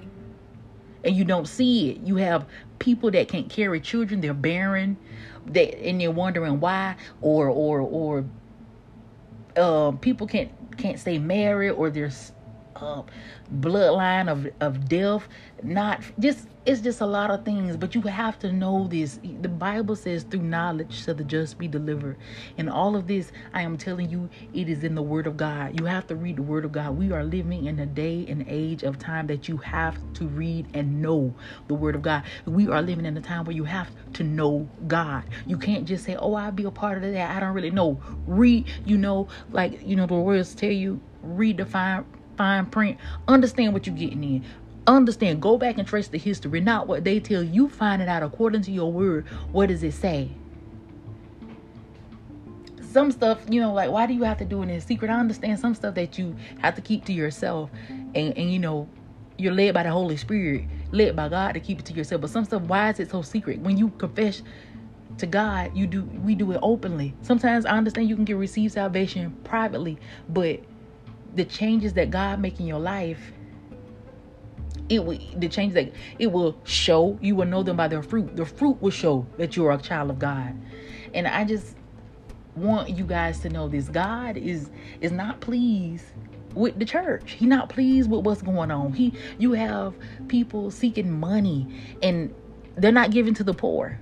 And 1.05 1.17
you 1.17 1.25
don't 1.25 1.47
see 1.47 1.91
it. 1.91 2.01
You 2.07 2.17
have 2.17 2.47
people 2.79 3.11
that 3.11 3.29
can't 3.29 3.51
carry 3.51 3.81
children, 3.81 4.21
they're 4.21 4.35
barren, 4.35 4.97
they 5.47 5.73
and 5.85 6.01
they're 6.01 6.11
wondering 6.11 6.61
why, 6.61 6.97
or 7.21 7.49
or 7.49 7.81
or 7.81 8.25
uh, 9.57 9.93
people 10.01 10.27
can't 10.27 10.51
can't 10.79 10.99
stay 10.99 11.19
married, 11.19 11.71
or 11.71 11.91
there's 11.91 12.33
uh, 12.83 13.03
bloodline 13.61 14.31
of 14.31 14.49
of 14.61 14.89
death. 14.89 15.29
Not 15.63 16.03
just 16.19 16.49
it's 16.65 16.81
just 16.81 17.01
a 17.01 17.07
lot 17.07 17.31
of 17.31 17.45
things, 17.45 17.77
but 17.77 17.95
you 17.95 18.03
have 18.03 18.39
to 18.39 18.53
know 18.53 18.87
this. 18.87 19.19
The 19.41 19.49
Bible 19.49 19.97
says, 19.97 20.23
through 20.23 20.43
knowledge 20.43 20.93
shall 20.93 21.15
the 21.15 21.25
just 21.25 21.59
be 21.59 21.67
delivered. 21.67 22.17
And 22.57 22.71
all 22.71 22.95
of 22.95 23.09
this, 23.09 23.33
I 23.53 23.63
am 23.63 23.77
telling 23.77 24.09
you, 24.09 24.31
it 24.55 24.69
is 24.69 24.85
in 24.85 24.95
the 24.95 25.03
Word 25.03 25.27
of 25.27 25.37
God. 25.37 25.81
You 25.81 25.87
have 25.87 26.07
to 26.07 26.15
read 26.15 26.37
the 26.37 26.43
Word 26.43 26.65
of 26.65 26.71
God. 26.71 26.97
We 26.97 27.11
are 27.11 27.25
living 27.25 27.65
in 27.65 27.81
a 27.81 27.87
day 27.87 28.25
and 28.29 28.45
age 28.47 28.85
of 28.85 28.99
time 28.99 29.27
that 29.27 29.49
you 29.49 29.57
have 29.57 29.99
to 30.15 30.27
read 30.27 30.67
and 30.75 31.03
know 31.03 31.35
the 31.67 31.75
Word 31.75 31.97
of 31.97 32.03
God. 32.03 32.23
We 32.47 32.69
are 32.69 32.81
living 32.81 33.07
in 33.07 33.17
a 33.17 33.21
time 33.21 33.45
where 33.45 33.57
you 33.57 33.65
have 33.65 33.91
to 34.15 34.23
know 34.23 34.69
God. 34.87 35.25
You 35.47 35.59
can't 35.59 35.85
just 35.85 36.05
say, 36.05 36.15
oh, 36.15 36.35
I'll 36.35 36.53
be 36.53 36.65
a 36.65 36.71
part 36.71 37.03
of 37.03 37.13
that. 37.13 37.37
I 37.37 37.41
don't 37.41 37.55
really 37.55 37.71
know. 37.71 38.01
Read, 38.27 38.67
you 38.85 38.99
know, 38.99 39.27
like, 39.51 39.85
you 39.85 39.97
know, 39.97 40.07
the 40.07 40.15
words 40.15 40.55
tell 40.55 40.71
you, 40.71 41.01
the 41.23 41.65
fine 42.37 42.67
print. 42.67 42.99
Understand 43.29 43.73
what 43.73 43.87
you're 43.87 43.97
getting 43.97 44.23
in. 44.25 44.45
Understand, 44.87 45.41
go 45.41 45.59
back 45.59 45.79
and 45.79 45.87
trace 45.87 46.09
the 46.09 46.19
history, 46.19 46.61
not 46.61 46.89
what 46.89 47.05
they 47.05 47.21
tell 47.21 47.43
you. 47.43 47.69
Find 47.69 48.03
it 48.03 48.09
out 48.09 48.23
according 48.23 48.63
to 48.63 48.73
your 48.73 48.91
word. 48.91 49.27
What 49.53 49.69
does 49.69 49.83
it 49.83 49.95
say? 49.95 50.31
Some 52.81 53.13
stuff, 53.13 53.41
you 53.49 53.61
know, 53.61 53.73
like 53.73 53.91
why 53.91 54.07
do 54.07 54.13
you 54.13 54.25
have 54.25 54.39
to 54.39 54.45
do 54.45 54.63
it 54.63 54.69
in 54.69 54.81
secret? 54.81 55.11
I 55.11 55.19
understand 55.21 55.61
some 55.61 55.75
stuff 55.75 55.95
that 55.95 56.19
you 56.19 56.37
have 56.59 56.75
to 56.75 56.81
keep 56.81 57.05
to 57.07 57.13
yourself, 57.13 57.71
and 57.89 58.37
and 58.37 58.53
you 58.53 58.59
know, 58.59 58.89
you're 59.39 59.53
led 59.53 59.73
by 59.73 59.85
the 59.85 59.91
Holy 59.91 60.17
Spirit, 60.17 60.65
led 60.91 61.17
by 61.17 61.29
God 61.29 61.53
to 61.53 61.61
keep 61.61 61.79
it 61.79 61.87
to 61.87 61.93
yourself. 61.95 62.21
But 62.21 62.31
some 62.31 62.45
stuff, 62.45 62.63
why 62.63 62.91
is 62.91 63.01
it 63.01 63.11
so 63.11 63.23
secret? 63.23 63.61
When 63.61 63.79
you 63.79 63.91
confess 63.91 64.43
to 65.19 65.27
God, 65.27 65.77
you 65.77 65.87
do 65.87 66.03
we 66.03 66.35
do 66.35 66.51
it 66.53 66.59
openly. 66.63 67.15
Sometimes 67.23 67.65
I 67.65 67.71
understand 67.71 68.09
you 68.09 68.17
can 68.17 68.25
get 68.25 68.37
receive 68.37 68.73
salvation 68.73 69.37
privately, 69.45 69.99
but 70.29 70.61
the 71.35 71.45
changes 71.45 71.93
that 71.95 72.11
God 72.11 72.41
make 72.41 72.61
in 72.61 72.67
your 72.67 72.81
life 72.81 73.33
it 74.89 75.05
will 75.05 75.19
the 75.37 75.49
change 75.49 75.75
that 75.75 75.93
it 76.19 76.31
will 76.31 76.57
show 76.65 77.19
you 77.23 77.35
will 77.35 77.47
know 77.47 77.63
them 77.63 77.77
by 77.77 77.89
their 77.89 78.03
fruit. 78.03 78.37
The 78.37 78.45
fruit 78.45 78.81
will 78.83 78.91
show 78.91 79.27
that 79.39 79.57
you're 79.57 79.73
a 79.73 79.79
child 79.79 80.11
of 80.11 80.19
god. 80.19 80.55
And 81.15 81.27
i 81.27 81.45
just 81.45 81.77
want 82.55 82.91
you 82.91 83.05
guys 83.05 83.41
to 83.41 83.49
know 83.49 83.69
this. 83.69 83.89
God 83.89 84.37
is 84.37 84.71
is 85.01 85.13
not 85.13 85.41
pleased 85.41 86.05
with 86.55 86.79
the 86.79 86.85
church. 86.85 87.33
He 87.33 87.47
not 87.47 87.69
pleased 87.69 88.11
with 88.11 88.25
what's 88.25 88.43
going 88.43 88.71
on. 88.71 88.93
He 88.93 89.15
you 89.39 89.53
have 89.53 89.95
people 90.29 90.71
seeking 90.71 91.11
money 91.11 91.67
and 92.03 92.35
they're 92.77 92.93
not 92.93 93.11
giving 93.11 93.35
to 93.35 93.45
the 93.45 93.55
poor 93.55 93.99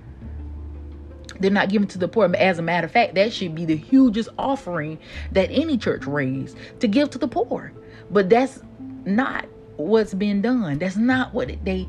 they're 1.41 1.51
not 1.51 1.69
giving 1.69 1.87
to 1.89 1.97
the 1.97 2.07
poor. 2.07 2.33
As 2.35 2.59
a 2.59 2.61
matter 2.61 2.85
of 2.85 2.91
fact, 2.91 3.15
that 3.15 3.33
should 3.33 3.55
be 3.55 3.65
the 3.65 3.77
hugest 3.77 4.29
offering 4.37 4.99
that 5.31 5.49
any 5.51 5.77
church 5.77 6.05
raised 6.05 6.57
to 6.79 6.87
give 6.87 7.09
to 7.11 7.17
the 7.17 7.27
poor. 7.27 7.73
But 8.09 8.29
that's 8.29 8.61
not 9.05 9.45
what's 9.77 10.13
been 10.13 10.41
done. 10.41 10.79
That's 10.79 10.97
not 10.97 11.33
what 11.33 11.51
they 11.65 11.87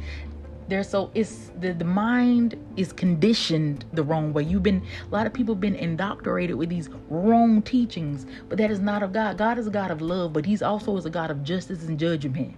they're 0.68 0.82
so 0.82 1.10
it's 1.14 1.50
the, 1.60 1.72
the 1.72 1.84
mind 1.84 2.56
is 2.76 2.92
conditioned 2.92 3.84
the 3.92 4.02
wrong 4.02 4.32
way 4.32 4.42
you've 4.42 4.62
been 4.62 4.82
a 5.04 5.08
lot 5.12 5.26
of 5.26 5.32
people 5.32 5.54
have 5.54 5.60
been 5.60 5.74
indoctrinated 5.74 6.56
with 6.56 6.68
these 6.68 6.88
wrong 7.10 7.60
teachings 7.62 8.26
but 8.48 8.56
that 8.58 8.70
is 8.70 8.80
not 8.80 9.02
of 9.02 9.12
god 9.12 9.36
god 9.36 9.58
is 9.58 9.66
a 9.66 9.70
god 9.70 9.90
of 9.90 10.00
love 10.00 10.32
but 10.32 10.46
he's 10.46 10.62
also 10.62 10.96
is 10.96 11.04
a 11.04 11.10
god 11.10 11.30
of 11.30 11.42
justice 11.42 11.84
and 11.84 11.98
judgment 11.98 12.54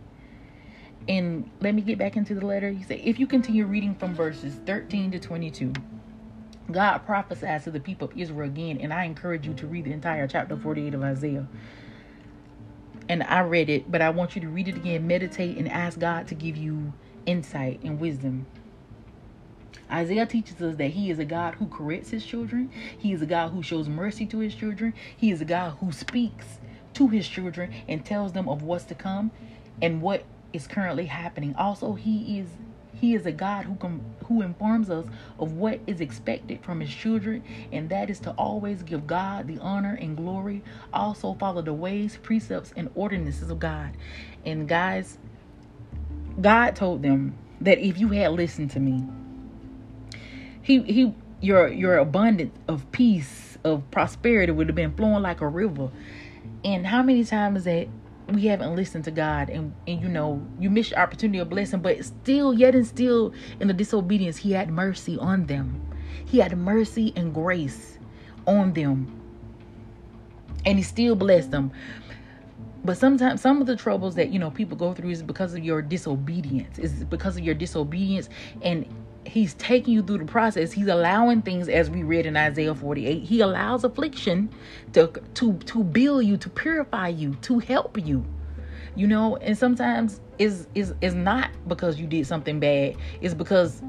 and 1.09 1.51
let 1.61 1.75
me 1.75 1.83
get 1.83 1.99
back 1.99 2.17
into 2.17 2.35
the 2.35 2.45
letter 2.45 2.71
he 2.71 2.85
said 2.85 3.01
if 3.03 3.19
you 3.19 3.27
continue 3.27 3.65
reading 3.65 3.95
from 3.95 4.15
verses 4.15 4.61
13 4.67 5.11
to 5.11 5.19
22 5.19 5.73
god 6.71 6.99
prophesies 6.99 7.65
to 7.65 7.71
the 7.71 7.81
people 7.81 8.09
of 8.09 8.19
israel 8.19 8.49
again 8.49 8.79
and 8.81 8.93
i 8.93 9.05
encourage 9.05 9.47
you 9.47 9.55
to 9.55 9.67
read 9.67 9.85
the 9.85 9.93
entire 9.93 10.27
chapter 10.27 10.57
48 10.57 10.95
of 10.95 11.03
isaiah 11.03 11.47
and 13.09 13.23
I 13.23 13.41
read 13.41 13.69
it, 13.69 13.91
but 13.91 14.01
I 14.01 14.11
want 14.11 14.35
you 14.35 14.41
to 14.43 14.49
read 14.49 14.69
it 14.69 14.77
again, 14.77 15.07
meditate, 15.07 15.59
and 15.59 15.69
ask 15.69 15.99
God 15.99 16.27
to 16.29 16.35
give 16.35 16.57
you 16.57 16.93
insight 17.27 17.81
and 17.83 18.01
wisdom. 18.01 18.47
Isaiah 19.91 20.27
teaches 20.27 20.61
us 20.63 20.77
that 20.77 20.93
he 20.93 21.11
is 21.11 21.19
a 21.19 21.25
God 21.25 21.57
who 21.57 21.67
corrects 21.67 22.11
his 22.11 22.25
children. 22.25 22.71
He 22.99 23.13
is 23.13 23.21
a 23.21 23.27
God 23.27 23.51
who 23.51 23.63
shows 23.63 23.89
mercy 23.89 24.27
to 24.27 24.39
his 24.39 24.55
children. 24.55 24.95
He 25.17 25.31
is 25.31 25.41
a 25.41 25.45
God 25.45 25.77
who 25.81 25.93
speaks 25.93 26.59
to 26.95 27.09
his 27.09 27.29
children 27.29 27.73
and 27.89 28.05
tells 28.05 28.33
them 28.33 28.49
of 28.49 28.63
what's 28.63 28.85
to 28.85 28.95
come 28.95 29.31
and 29.83 30.01
what 30.01 30.25
is 30.53 30.67
currently 30.67 31.07
happening. 31.07 31.55
Also, 31.57 31.93
he 31.95 32.39
is 32.39 32.49
he 33.05 33.15
is 33.15 33.27
a 33.27 33.33
God 33.33 33.67
who 33.67 33.75
com- 33.75 34.01
who 34.25 34.41
informs 34.41 34.89
us 34.89 35.07
of 35.39 35.53
what 35.53 35.79
is 35.87 36.01
expected 36.01 36.65
from 36.65 36.81
his 36.81 36.89
children, 36.89 37.45
and 37.71 37.91
that 37.91 38.09
is 38.09 38.19
to 38.21 38.31
always 38.33 38.83
give 38.83 39.07
God 39.07 39.47
the 39.47 39.59
honor 39.59 39.99
and 40.01 40.17
glory. 40.17 40.63
Also 40.91 41.35
follow 41.35 41.61
the 41.61 41.75
ways, 41.75 42.19
precepts, 42.23 42.73
and 42.77 42.89
ordinances 42.95 43.51
of 43.51 43.59
God. 43.59 43.95
And 44.47 44.67
guys, 44.67 45.19
God 46.41 46.77
told 46.77 47.03
them 47.03 47.37
that 47.61 47.79
if 47.79 47.99
you 47.99 48.09
had 48.09 48.33
listened 48.33 48.71
to 48.71 48.81
me, 48.81 49.05
he 50.63 50.81
he 50.81 51.15
your 51.43 51.69
your 51.69 51.99
abundance 51.99 52.57
of 52.69 52.91
peace, 52.91 53.59
of 53.65 53.91
prosperity 53.91 54.51
would 54.51 54.69
have 54.69 54.77
been 54.77 54.95
flowing 54.95 55.23
like 55.23 55.43
a 55.43 55.49
river. 55.49 55.91
And 56.65 56.87
how 56.87 57.03
many 57.03 57.23
times 57.25 57.65
that 57.65 57.89
we 58.29 58.47
haven't 58.47 58.75
listened 58.75 59.05
to 59.05 59.11
God 59.11 59.51
and, 59.51 59.75
and 59.87 60.01
you 60.01 60.09
know 60.09 60.45
you 60.59 60.71
miss 60.71 60.91
your 60.91 61.01
opportunity 61.01 61.39
of 61.39 61.51
blessing, 61.51 61.81
but 61.81 62.03
still 62.05 62.55
yet 62.55 62.75
and 62.75 62.87
still 62.87 63.33
in 63.61 63.69
the 63.69 63.75
disobedience, 63.75 64.39
he 64.39 64.53
had 64.53 64.71
mercy 64.71 65.19
on 65.19 65.47
them. 65.47 65.81
He 66.25 66.39
had 66.39 66.57
mercy 66.57 67.13
and 67.17 67.35
grace 67.35 67.99
on 68.47 68.73
them. 68.73 69.21
And 70.67 70.79
he 70.79 70.83
still 70.83 71.15
blessed 71.15 71.51
them. 71.51 71.73
But 72.85 72.99
sometimes 72.99 73.41
some 73.41 73.61
of 73.61 73.67
the 73.67 73.77
troubles 73.77 74.15
that 74.17 74.31
you 74.31 74.39
know 74.39 74.51
people 74.51 74.77
go 74.77 74.93
through 74.93 75.11
is 75.11 75.23
because 75.23 75.55
of 75.55 75.65
your 75.65 75.81
disobedience. 75.81 76.79
Is 76.79 77.05
because 77.05 77.37
of 77.37 77.45
your 77.45 77.55
disobedience 77.55 78.29
and 78.63 78.87
he's 79.27 79.55
taking 79.55 79.95
you 79.95 80.03
through 80.03 80.19
the 80.19 80.25
process. 80.27 80.71
He's 80.71 80.89
allowing 80.89 81.43
things 81.43 81.69
as 81.69 81.91
we 81.91 82.03
read 82.03 82.27
in 82.27 82.37
Isaiah 82.37 82.75
48. 82.75 83.23
He 83.23 83.41
allows 83.41 83.85
affliction 83.85 84.51
to 84.93 85.11
to 85.35 85.55
to 85.55 85.85
build 85.85 86.25
you, 86.27 86.37
to 86.37 86.51
purify 86.51 87.09
you, 87.09 87.35
to 87.43 87.59
help 87.59 87.99
you. 88.05 88.25
You 88.97 89.07
know, 89.07 89.37
and 89.37 89.57
sometimes 89.57 90.21
is 90.39 90.69
is 90.75 90.95
is 91.01 91.15
not 91.15 91.51
because 91.67 91.99
you 91.99 92.07
did 92.07 92.27
something 92.27 92.61
bad. 92.61 92.97
It's 93.21 93.35
because 93.35 93.83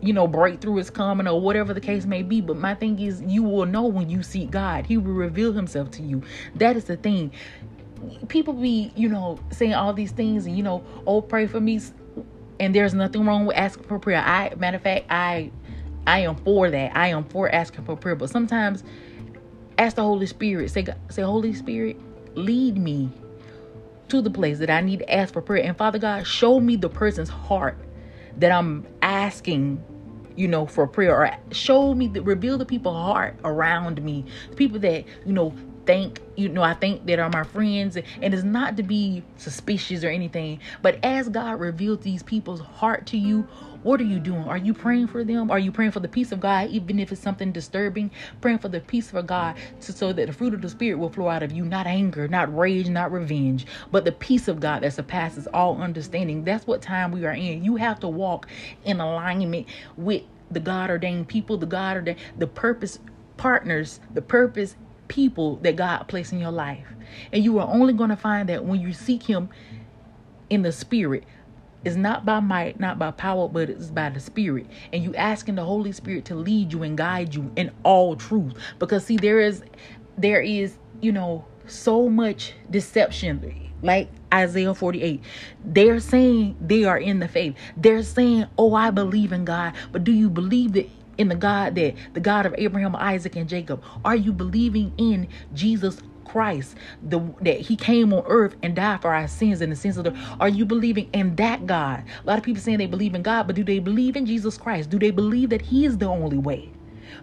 you 0.00 0.12
know 0.12 0.26
breakthrough 0.28 0.78
is 0.78 0.88
coming 0.88 1.26
or 1.26 1.40
whatever 1.40 1.74
the 1.74 1.80
case 1.80 2.06
may 2.06 2.22
be 2.22 2.40
but 2.40 2.56
my 2.56 2.74
thing 2.74 2.96
is 3.00 3.22
you 3.26 3.42
will 3.42 3.66
know 3.66 3.82
when 3.82 4.08
you 4.08 4.22
seek 4.22 4.48
god 4.50 4.86
he 4.86 4.96
will 4.96 5.12
reveal 5.12 5.52
himself 5.52 5.90
to 5.90 6.00
you 6.00 6.22
that 6.54 6.76
is 6.76 6.84
the 6.84 6.96
thing 6.96 7.32
people 8.28 8.54
be, 8.54 8.92
you 8.96 9.08
know, 9.08 9.38
saying 9.50 9.74
all 9.74 9.92
these 9.92 10.12
things 10.12 10.46
and 10.46 10.56
you 10.56 10.62
know, 10.62 10.84
oh, 11.06 11.20
pray 11.20 11.46
for 11.46 11.60
me. 11.60 11.80
And 12.60 12.74
there's 12.74 12.94
nothing 12.94 13.26
wrong 13.26 13.46
with 13.46 13.56
asking 13.56 13.84
for 13.84 13.98
prayer. 13.98 14.22
I 14.24 14.54
matter 14.56 14.76
of 14.76 14.82
fact, 14.82 15.06
I 15.10 15.50
I 16.06 16.20
am 16.20 16.36
for 16.36 16.70
that. 16.70 16.96
I 16.96 17.08
am 17.08 17.24
for 17.24 17.52
asking 17.52 17.84
for 17.84 17.96
prayer. 17.96 18.14
But 18.14 18.30
sometimes 18.30 18.84
ask 19.78 19.96
the 19.96 20.02
Holy 20.02 20.26
Spirit. 20.26 20.70
Say 20.70 20.86
say, 21.08 21.22
Holy 21.22 21.52
Spirit, 21.54 21.96
lead 22.34 22.76
me 22.76 23.10
to 24.08 24.20
the 24.20 24.30
place 24.30 24.58
that 24.58 24.70
I 24.70 24.80
need 24.80 25.00
to 25.00 25.12
ask 25.12 25.32
for 25.32 25.42
prayer. 25.42 25.64
And 25.64 25.76
Father 25.76 25.98
God, 25.98 26.26
show 26.26 26.60
me 26.60 26.76
the 26.76 26.88
person's 26.90 27.30
heart 27.30 27.78
that 28.38 28.52
I'm 28.52 28.86
asking 29.02 29.82
you 30.36 30.48
know, 30.48 30.66
for 30.66 30.86
prayer 30.86 31.14
or 31.16 31.30
show 31.52 31.94
me 31.94 32.08
the 32.08 32.22
reveal 32.22 32.58
the 32.58 32.66
people 32.66 32.92
heart 32.92 33.38
around 33.44 34.02
me, 34.02 34.24
people 34.56 34.78
that, 34.80 35.04
you 35.24 35.32
know, 35.32 35.54
think 35.86 36.20
you 36.36 36.48
know 36.48 36.62
i 36.62 36.74
think 36.74 37.04
that 37.06 37.18
are 37.18 37.30
my 37.30 37.44
friends 37.44 37.96
and 37.96 38.34
it's 38.34 38.42
not 38.42 38.76
to 38.76 38.82
be 38.82 39.22
suspicious 39.36 40.02
or 40.04 40.08
anything 40.08 40.58
but 40.82 40.98
as 41.04 41.28
god 41.28 41.60
reveals 41.60 42.00
these 42.00 42.22
people's 42.22 42.60
heart 42.60 43.06
to 43.06 43.16
you 43.16 43.46
what 43.84 44.00
are 44.00 44.04
you 44.04 44.18
doing? 44.18 44.44
Are 44.44 44.56
you 44.56 44.72
praying 44.72 45.08
for 45.08 45.24
them? 45.24 45.50
Are 45.50 45.58
you 45.58 45.70
praying 45.70 45.90
for 45.90 46.00
the 46.00 46.08
peace 46.08 46.32
of 46.32 46.40
god 46.40 46.70
even 46.70 46.98
if 46.98 47.12
it's 47.12 47.20
something 47.20 47.52
disturbing? 47.52 48.10
Praying 48.40 48.58
for 48.58 48.68
the 48.68 48.80
peace 48.80 49.12
of 49.12 49.26
god 49.26 49.56
to, 49.82 49.92
so 49.92 50.10
that 50.10 50.26
the 50.26 50.32
fruit 50.32 50.54
of 50.54 50.62
the 50.62 50.70
spirit 50.70 50.98
will 50.98 51.10
flow 51.10 51.28
out 51.28 51.42
of 51.42 51.52
you 51.52 51.66
not 51.66 51.86
anger 51.86 52.26
not 52.26 52.56
rage 52.56 52.88
not 52.88 53.12
revenge 53.12 53.66
but 53.92 54.06
the 54.06 54.12
peace 54.12 54.48
of 54.48 54.58
god 54.58 54.82
that 54.82 54.94
surpasses 54.94 55.46
all 55.48 55.80
understanding. 55.82 56.44
That's 56.44 56.66
what 56.66 56.80
time 56.80 57.12
we 57.12 57.26
are 57.26 57.34
in. 57.34 57.62
You 57.62 57.76
have 57.76 58.00
to 58.00 58.08
walk 58.08 58.48
in 58.86 59.00
alignment 59.00 59.66
with 59.98 60.22
the 60.50 60.60
god 60.60 60.88
ordained 60.88 61.28
people 61.28 61.58
the 61.58 61.66
god 61.66 61.98
ordained 61.98 62.18
the 62.38 62.46
purpose 62.46 62.98
partners 63.36 64.00
the 64.14 64.22
purpose 64.22 64.76
people 65.08 65.56
that 65.56 65.76
God 65.76 66.08
placed 66.08 66.32
in 66.32 66.38
your 66.38 66.50
life. 66.50 66.86
And 67.32 67.44
you 67.44 67.58
are 67.58 67.68
only 67.68 67.92
going 67.92 68.10
to 68.10 68.16
find 68.16 68.48
that 68.48 68.64
when 68.64 68.80
you 68.80 68.92
seek 68.92 69.22
Him 69.24 69.48
in 70.50 70.62
the 70.62 70.72
Spirit. 70.72 71.24
It's 71.84 71.96
not 71.96 72.24
by 72.24 72.40
might, 72.40 72.80
not 72.80 72.98
by 72.98 73.10
power, 73.10 73.48
but 73.48 73.68
it's 73.68 73.90
by 73.90 74.08
the 74.08 74.20
Spirit. 74.20 74.66
And 74.92 75.02
you 75.04 75.14
asking 75.14 75.56
the 75.56 75.64
Holy 75.64 75.92
Spirit 75.92 76.24
to 76.26 76.34
lead 76.34 76.72
you 76.72 76.82
and 76.82 76.96
guide 76.96 77.34
you 77.34 77.52
in 77.56 77.70
all 77.82 78.16
truth. 78.16 78.54
Because 78.78 79.04
see, 79.04 79.16
there 79.16 79.40
is, 79.40 79.62
there 80.16 80.40
is, 80.40 80.78
you 81.02 81.12
know, 81.12 81.44
so 81.66 82.08
much 82.08 82.54
deception. 82.70 83.70
Like 83.82 84.08
Isaiah 84.32 84.74
48. 84.74 85.22
They're 85.62 86.00
saying 86.00 86.56
they 86.60 86.84
are 86.84 86.96
in 86.96 87.18
the 87.18 87.28
faith. 87.28 87.54
They're 87.76 88.02
saying, 88.02 88.46
Oh, 88.56 88.74
I 88.74 88.90
believe 88.90 89.32
in 89.32 89.44
God. 89.44 89.74
But 89.92 90.04
do 90.04 90.12
you 90.12 90.30
believe 90.30 90.72
that 90.72 90.88
in 91.18 91.28
the 91.28 91.34
God 91.34 91.74
that 91.76 91.94
the 92.14 92.20
God 92.20 92.46
of 92.46 92.54
Abraham, 92.58 92.96
Isaac, 92.96 93.36
and 93.36 93.48
Jacob? 93.48 93.82
Are 94.04 94.16
you 94.16 94.32
believing 94.32 94.92
in 94.98 95.28
Jesus 95.54 96.00
Christ, 96.24 96.76
the 97.02 97.20
that 97.42 97.60
He 97.60 97.76
came 97.76 98.12
on 98.12 98.24
earth 98.26 98.56
and 98.62 98.76
died 98.76 99.02
for 99.02 99.14
our 99.14 99.28
sins 99.28 99.60
and 99.60 99.72
the 99.72 99.76
sins 99.76 99.96
of 99.96 100.04
the? 100.04 100.16
Are 100.40 100.48
you 100.48 100.64
believing 100.64 101.10
in 101.12 101.36
that 101.36 101.66
God? 101.66 102.04
A 102.22 102.26
lot 102.26 102.38
of 102.38 102.44
people 102.44 102.62
saying 102.62 102.78
they 102.78 102.86
believe 102.86 103.14
in 103.14 103.22
God, 103.22 103.46
but 103.46 103.56
do 103.56 103.64
they 103.64 103.78
believe 103.78 104.16
in 104.16 104.26
Jesus 104.26 104.58
Christ? 104.58 104.90
Do 104.90 104.98
they 104.98 105.10
believe 105.10 105.50
that 105.50 105.62
He 105.62 105.86
is 105.86 105.98
the 105.98 106.06
only 106.06 106.38
way? 106.38 106.72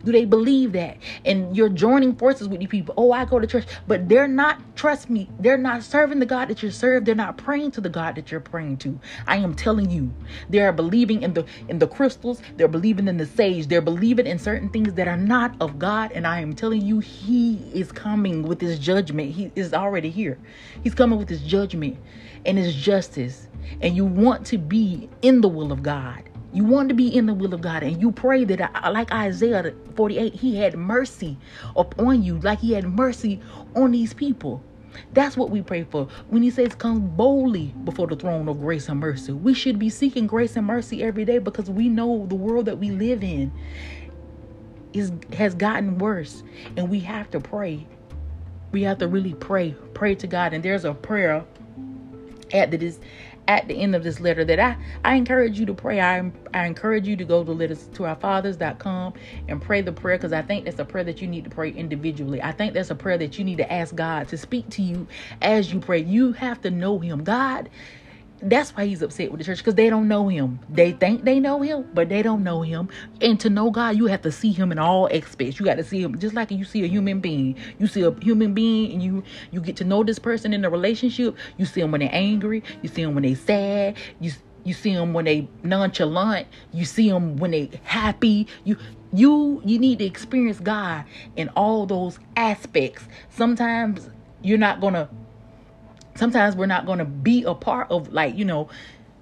Do 0.03 0.11
they 0.11 0.25
believe 0.25 0.73
that? 0.73 0.97
And 1.25 1.55
you're 1.55 1.69
joining 1.69 2.15
forces 2.15 2.47
with 2.47 2.59
these 2.59 2.69
people. 2.69 2.93
Oh, 2.97 3.11
I 3.11 3.25
go 3.25 3.39
to 3.39 3.47
church, 3.47 3.65
but 3.87 4.09
they're 4.09 4.27
not, 4.27 4.75
trust 4.75 5.09
me, 5.09 5.29
they're 5.39 5.57
not 5.57 5.83
serving 5.83 6.19
the 6.19 6.25
God 6.25 6.49
that 6.49 6.63
you 6.63 6.71
serve. 6.71 7.05
They're 7.05 7.15
not 7.15 7.37
praying 7.37 7.71
to 7.71 7.81
the 7.81 7.89
God 7.89 8.15
that 8.15 8.31
you're 8.31 8.39
praying 8.39 8.77
to. 8.77 8.99
I 9.27 9.37
am 9.37 9.55
telling 9.55 9.89
you, 9.89 10.13
they 10.49 10.59
are 10.59 10.73
believing 10.73 11.23
in 11.23 11.33
the 11.33 11.45
in 11.67 11.79
the 11.79 11.87
crystals, 11.87 12.41
they're 12.57 12.67
believing 12.67 13.07
in 13.07 13.17
the 13.17 13.25
sage, 13.25 13.67
they're 13.67 13.81
believing 13.81 14.27
in 14.27 14.39
certain 14.39 14.69
things 14.69 14.93
that 14.93 15.07
are 15.07 15.17
not 15.17 15.55
of 15.61 15.79
God. 15.79 16.11
And 16.13 16.27
I 16.27 16.39
am 16.41 16.53
telling 16.53 16.81
you, 16.81 16.99
He 16.99 17.55
is 17.73 17.91
coming 17.91 18.43
with 18.43 18.61
his 18.61 18.79
judgment. 18.79 19.31
He 19.31 19.51
is 19.55 19.73
already 19.73 20.09
here. 20.09 20.39
He's 20.83 20.95
coming 20.95 21.19
with 21.19 21.29
his 21.29 21.41
judgment 21.41 21.97
and 22.45 22.57
his 22.57 22.75
justice. 22.75 23.47
And 23.81 23.95
you 23.95 24.05
want 24.05 24.45
to 24.47 24.57
be 24.57 25.09
in 25.21 25.41
the 25.41 25.49
will 25.49 25.71
of 25.71 25.83
God. 25.83 26.23
You 26.53 26.65
want 26.65 26.89
to 26.89 26.95
be 26.95 27.07
in 27.07 27.27
the 27.27 27.33
will 27.33 27.53
of 27.53 27.61
God, 27.61 27.83
and 27.83 28.01
you 28.01 28.11
pray 28.11 28.43
that, 28.43 28.61
uh, 28.61 28.91
like 28.91 29.11
Isaiah 29.11 29.73
48, 29.95 30.33
He 30.33 30.57
had 30.57 30.77
mercy 30.77 31.37
upon 31.75 32.23
you, 32.23 32.39
like 32.39 32.59
He 32.59 32.73
had 32.73 32.85
mercy 32.85 33.39
on 33.75 33.91
these 33.91 34.13
people. 34.13 34.61
That's 35.13 35.37
what 35.37 35.49
we 35.49 35.61
pray 35.61 35.85
for. 35.85 36.09
When 36.29 36.43
He 36.43 36.49
says, 36.49 36.75
Come 36.75 37.07
boldly 37.15 37.73
before 37.85 38.07
the 38.07 38.17
throne 38.17 38.49
of 38.49 38.59
grace 38.59 38.89
and 38.89 38.99
mercy, 38.99 39.31
we 39.31 39.53
should 39.53 39.79
be 39.79 39.89
seeking 39.89 40.27
grace 40.27 40.57
and 40.57 40.67
mercy 40.67 41.03
every 41.03 41.23
day 41.23 41.39
because 41.39 41.69
we 41.69 41.87
know 41.87 42.25
the 42.27 42.35
world 42.35 42.65
that 42.65 42.77
we 42.79 42.91
live 42.91 43.23
in 43.23 43.51
is 44.93 45.11
has 45.33 45.55
gotten 45.55 45.97
worse, 45.97 46.43
and 46.75 46.89
we 46.89 46.99
have 46.99 47.31
to 47.31 47.39
pray. 47.39 47.87
We 48.73 48.83
have 48.83 48.97
to 48.99 49.07
really 49.07 49.33
pray, 49.33 49.75
pray 49.93 50.15
to 50.15 50.27
God. 50.27 50.53
And 50.53 50.63
there's 50.63 50.85
a 50.85 50.93
prayer 50.93 51.45
at 52.53 52.71
this 52.71 52.99
at 53.47 53.67
the 53.67 53.75
end 53.75 53.95
of 53.95 54.03
this 54.03 54.19
letter 54.19 54.45
that 54.45 54.59
I, 54.59 54.77
I 55.03 55.15
encourage 55.15 55.59
you 55.59 55.65
to 55.67 55.73
pray. 55.73 56.01
I, 56.01 56.31
I 56.53 56.65
encourage 56.65 57.07
you 57.07 57.15
to 57.17 57.25
go 57.25 57.43
to 57.43 57.51
letters 57.51 57.89
to 57.93 58.05
our 58.05 58.15
fathers.com 58.15 59.13
and 59.47 59.61
pray 59.61 59.81
the 59.81 59.91
prayer 59.91 60.17
because 60.17 60.33
I 60.33 60.41
think 60.41 60.65
that's 60.65 60.79
a 60.79 60.85
prayer 60.85 61.03
that 61.03 61.21
you 61.21 61.27
need 61.27 61.43
to 61.45 61.49
pray 61.49 61.71
individually. 61.71 62.41
I 62.41 62.51
think 62.51 62.73
that's 62.73 62.91
a 62.91 62.95
prayer 62.95 63.17
that 63.17 63.37
you 63.37 63.45
need 63.45 63.57
to 63.57 63.71
ask 63.71 63.95
God 63.95 64.27
to 64.29 64.37
speak 64.37 64.69
to 64.71 64.81
you 64.81 65.07
as 65.41 65.73
you 65.73 65.79
pray. 65.79 65.99
You 66.01 66.33
have 66.33 66.61
to 66.61 66.71
know 66.71 66.99
Him. 66.99 67.23
God 67.23 67.69
that's 68.43 68.71
why 68.71 68.85
he's 68.85 69.01
upset 69.01 69.31
with 69.31 69.39
the 69.39 69.45
church 69.45 69.59
because 69.59 69.75
they 69.75 69.89
don't 69.89 70.07
know 70.07 70.27
him. 70.27 70.59
They 70.69 70.91
think 70.93 71.23
they 71.23 71.39
know 71.39 71.61
him, 71.61 71.87
but 71.93 72.09
they 72.09 72.23
don't 72.23 72.43
know 72.43 72.61
him. 72.61 72.89
And 73.21 73.39
to 73.41 73.49
know 73.49 73.69
God, 73.69 73.97
you 73.97 74.07
have 74.07 74.21
to 74.23 74.31
see 74.31 74.51
him 74.51 74.71
in 74.71 74.79
all 74.79 75.09
aspects. 75.11 75.59
You 75.59 75.65
got 75.65 75.75
to 75.75 75.83
see 75.83 76.01
him 76.01 76.17
just 76.19 76.33
like 76.33 76.51
you 76.51 76.65
see 76.65 76.83
a 76.83 76.87
human 76.87 77.19
being. 77.19 77.55
You 77.77 77.87
see 77.87 78.01
a 78.01 78.11
human 78.19 78.53
being, 78.53 78.93
and 78.93 79.03
you 79.03 79.23
you 79.51 79.61
get 79.61 79.75
to 79.77 79.83
know 79.83 80.03
this 80.03 80.19
person 80.19 80.53
in 80.53 80.65
a 80.65 80.69
relationship. 80.69 81.35
You 81.57 81.65
see 81.65 81.81
them 81.81 81.91
when 81.91 82.01
they're 82.01 82.09
angry. 82.11 82.63
You 82.81 82.89
see 82.89 83.03
them 83.03 83.13
when 83.13 83.23
they're 83.23 83.35
sad. 83.35 83.97
You 84.19 84.31
you 84.63 84.73
see 84.73 84.93
them 84.93 85.13
when 85.13 85.25
they 85.25 85.47
nonchalant. 85.63 86.47
You 86.71 86.85
see 86.85 87.09
them 87.09 87.37
when 87.37 87.51
they 87.51 87.69
happy. 87.83 88.47
You 88.63 88.77
you 89.13 89.61
you 89.65 89.79
need 89.79 89.99
to 89.99 90.05
experience 90.05 90.59
God 90.59 91.05
in 91.35 91.49
all 91.49 91.85
those 91.85 92.19
aspects. 92.35 93.03
Sometimes 93.29 94.09
you're 94.41 94.57
not 94.57 94.81
gonna 94.81 95.09
sometimes 96.15 96.55
we're 96.55 96.65
not 96.65 96.85
going 96.85 96.99
to 96.99 97.05
be 97.05 97.43
a 97.43 97.53
part 97.53 97.89
of 97.91 98.11
like 98.11 98.35
you 98.35 98.45
know 98.45 98.69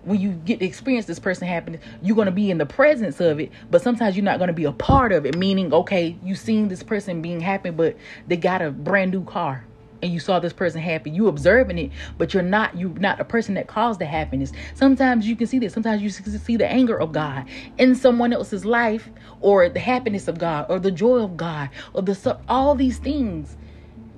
when 0.04 0.20
you 0.20 0.32
get 0.32 0.60
to 0.60 0.66
experience 0.66 1.06
this 1.06 1.20
person 1.20 1.48
happening 1.48 1.80
you're 2.02 2.16
going 2.16 2.26
to 2.26 2.32
be 2.32 2.50
in 2.50 2.58
the 2.58 2.66
presence 2.66 3.20
of 3.20 3.40
it 3.40 3.52
but 3.70 3.82
sometimes 3.82 4.16
you're 4.16 4.24
not 4.24 4.38
going 4.38 4.48
to 4.48 4.54
be 4.54 4.64
a 4.64 4.72
part 4.72 5.12
of 5.12 5.26
it 5.26 5.38
meaning 5.38 5.74
okay 5.74 6.18
you 6.24 6.36
seen 6.36 6.68
this 6.68 6.84
person 6.84 7.22
being 7.22 7.40
happy 7.40 7.70
but 7.70 7.96
they 8.28 8.38
got 8.38 8.62
a 8.62 8.72
brand 8.72 9.12
new 9.12 9.24
car 9.26 9.66
and 10.02 10.14
you 10.14 10.20
saw 10.20 10.40
this 10.40 10.54
person 10.54 10.82
happy 10.82 11.10
you 11.10 11.28
observing 11.28 11.78
it 11.78 11.92
but 12.18 12.34
you're 12.34 12.44
not 12.44 12.78
you're 12.78 12.90
not 12.92 13.18
the 13.18 13.26
person 13.26 13.56
that 13.56 13.68
caused 13.68 14.00
the 14.00 14.06
happiness. 14.06 14.52
Sometimes 14.74 15.28
you 15.28 15.36
can 15.36 15.48
see 15.48 15.60
this 15.60 15.74
sometimes 15.74 16.02
you 16.02 16.10
see 16.10 16.56
the 16.56 16.68
anger 16.68 17.00
of 17.00 17.12
god 17.12 17.46
in 17.78 17.96
someone 17.96 18.32
else's 18.32 18.66
life 18.66 19.10
or 19.42 19.68
the 19.70 19.80
happiness 19.80 20.28
of 20.28 20.38
god 20.38 20.66
or 20.70 20.80
the 20.80 20.92
joy 20.92 21.18
of 21.18 21.36
god 21.36 21.70
or 21.94 22.02
the 22.02 22.40
all 22.48 22.76
these 22.76 22.98
things 22.98 23.58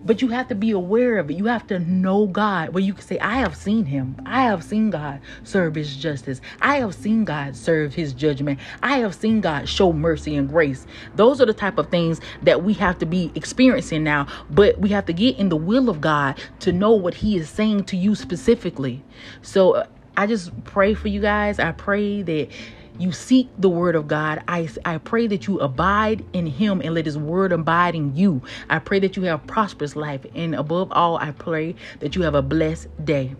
but 0.03 0.21
you 0.21 0.29
have 0.29 0.47
to 0.47 0.55
be 0.55 0.71
aware 0.71 1.17
of 1.17 1.29
it. 1.29 1.37
You 1.37 1.45
have 1.45 1.67
to 1.67 1.79
know 1.79 2.27
God, 2.27 2.73
where 2.73 2.83
you 2.83 2.93
can 2.93 3.03
say, 3.03 3.19
I 3.19 3.37
have 3.37 3.55
seen 3.55 3.85
him. 3.85 4.15
I 4.25 4.43
have 4.43 4.63
seen 4.63 4.89
God 4.89 5.21
serve 5.43 5.75
his 5.75 5.95
justice. 5.95 6.41
I 6.61 6.77
have 6.77 6.95
seen 6.95 7.25
God 7.25 7.55
serve 7.55 7.93
his 7.93 8.13
judgment. 8.13 8.59
I 8.81 8.97
have 8.99 9.13
seen 9.13 9.41
God 9.41 9.69
show 9.69 9.93
mercy 9.93 10.35
and 10.35 10.49
grace. 10.49 10.87
Those 11.15 11.39
are 11.41 11.45
the 11.45 11.53
type 11.53 11.77
of 11.77 11.89
things 11.89 12.19
that 12.41 12.63
we 12.63 12.73
have 12.73 12.97
to 12.99 13.05
be 13.05 13.31
experiencing 13.35 14.03
now. 14.03 14.27
But 14.49 14.79
we 14.79 14.89
have 14.89 15.05
to 15.05 15.13
get 15.13 15.37
in 15.37 15.49
the 15.49 15.57
will 15.57 15.89
of 15.89 16.01
God 16.01 16.39
to 16.61 16.71
know 16.71 16.91
what 16.91 17.15
he 17.15 17.37
is 17.37 17.49
saying 17.49 17.85
to 17.85 17.97
you 17.97 18.15
specifically. 18.15 19.03
So 19.41 19.73
uh, 19.73 19.87
I 20.17 20.27
just 20.27 20.63
pray 20.63 20.93
for 20.93 21.07
you 21.07 21.21
guys. 21.21 21.59
I 21.59 21.71
pray 21.71 22.21
that 22.23 22.49
you 22.99 23.11
seek 23.11 23.49
the 23.57 23.69
word 23.69 23.95
of 23.95 24.07
God. 24.07 24.43
I, 24.47 24.69
I 24.85 24.99
pray 24.99 25.27
that 25.27 25.47
you 25.47 25.59
abide 25.59 26.25
in 26.33 26.47
him 26.47 26.81
and 26.83 26.93
let 26.95 27.05
his 27.05 27.17
word 27.17 27.51
abide 27.51 27.95
in 27.95 28.15
you. 28.15 28.41
I 28.69 28.79
pray 28.79 28.99
that 28.99 29.17
you 29.17 29.23
have 29.23 29.47
prosperous 29.47 29.95
life. 29.95 30.25
And 30.35 30.55
above 30.55 30.91
all, 30.91 31.17
I 31.17 31.31
pray 31.31 31.75
that 31.99 32.15
you 32.15 32.23
have 32.23 32.35
a 32.35 32.41
blessed 32.41 32.87
day. 33.05 33.35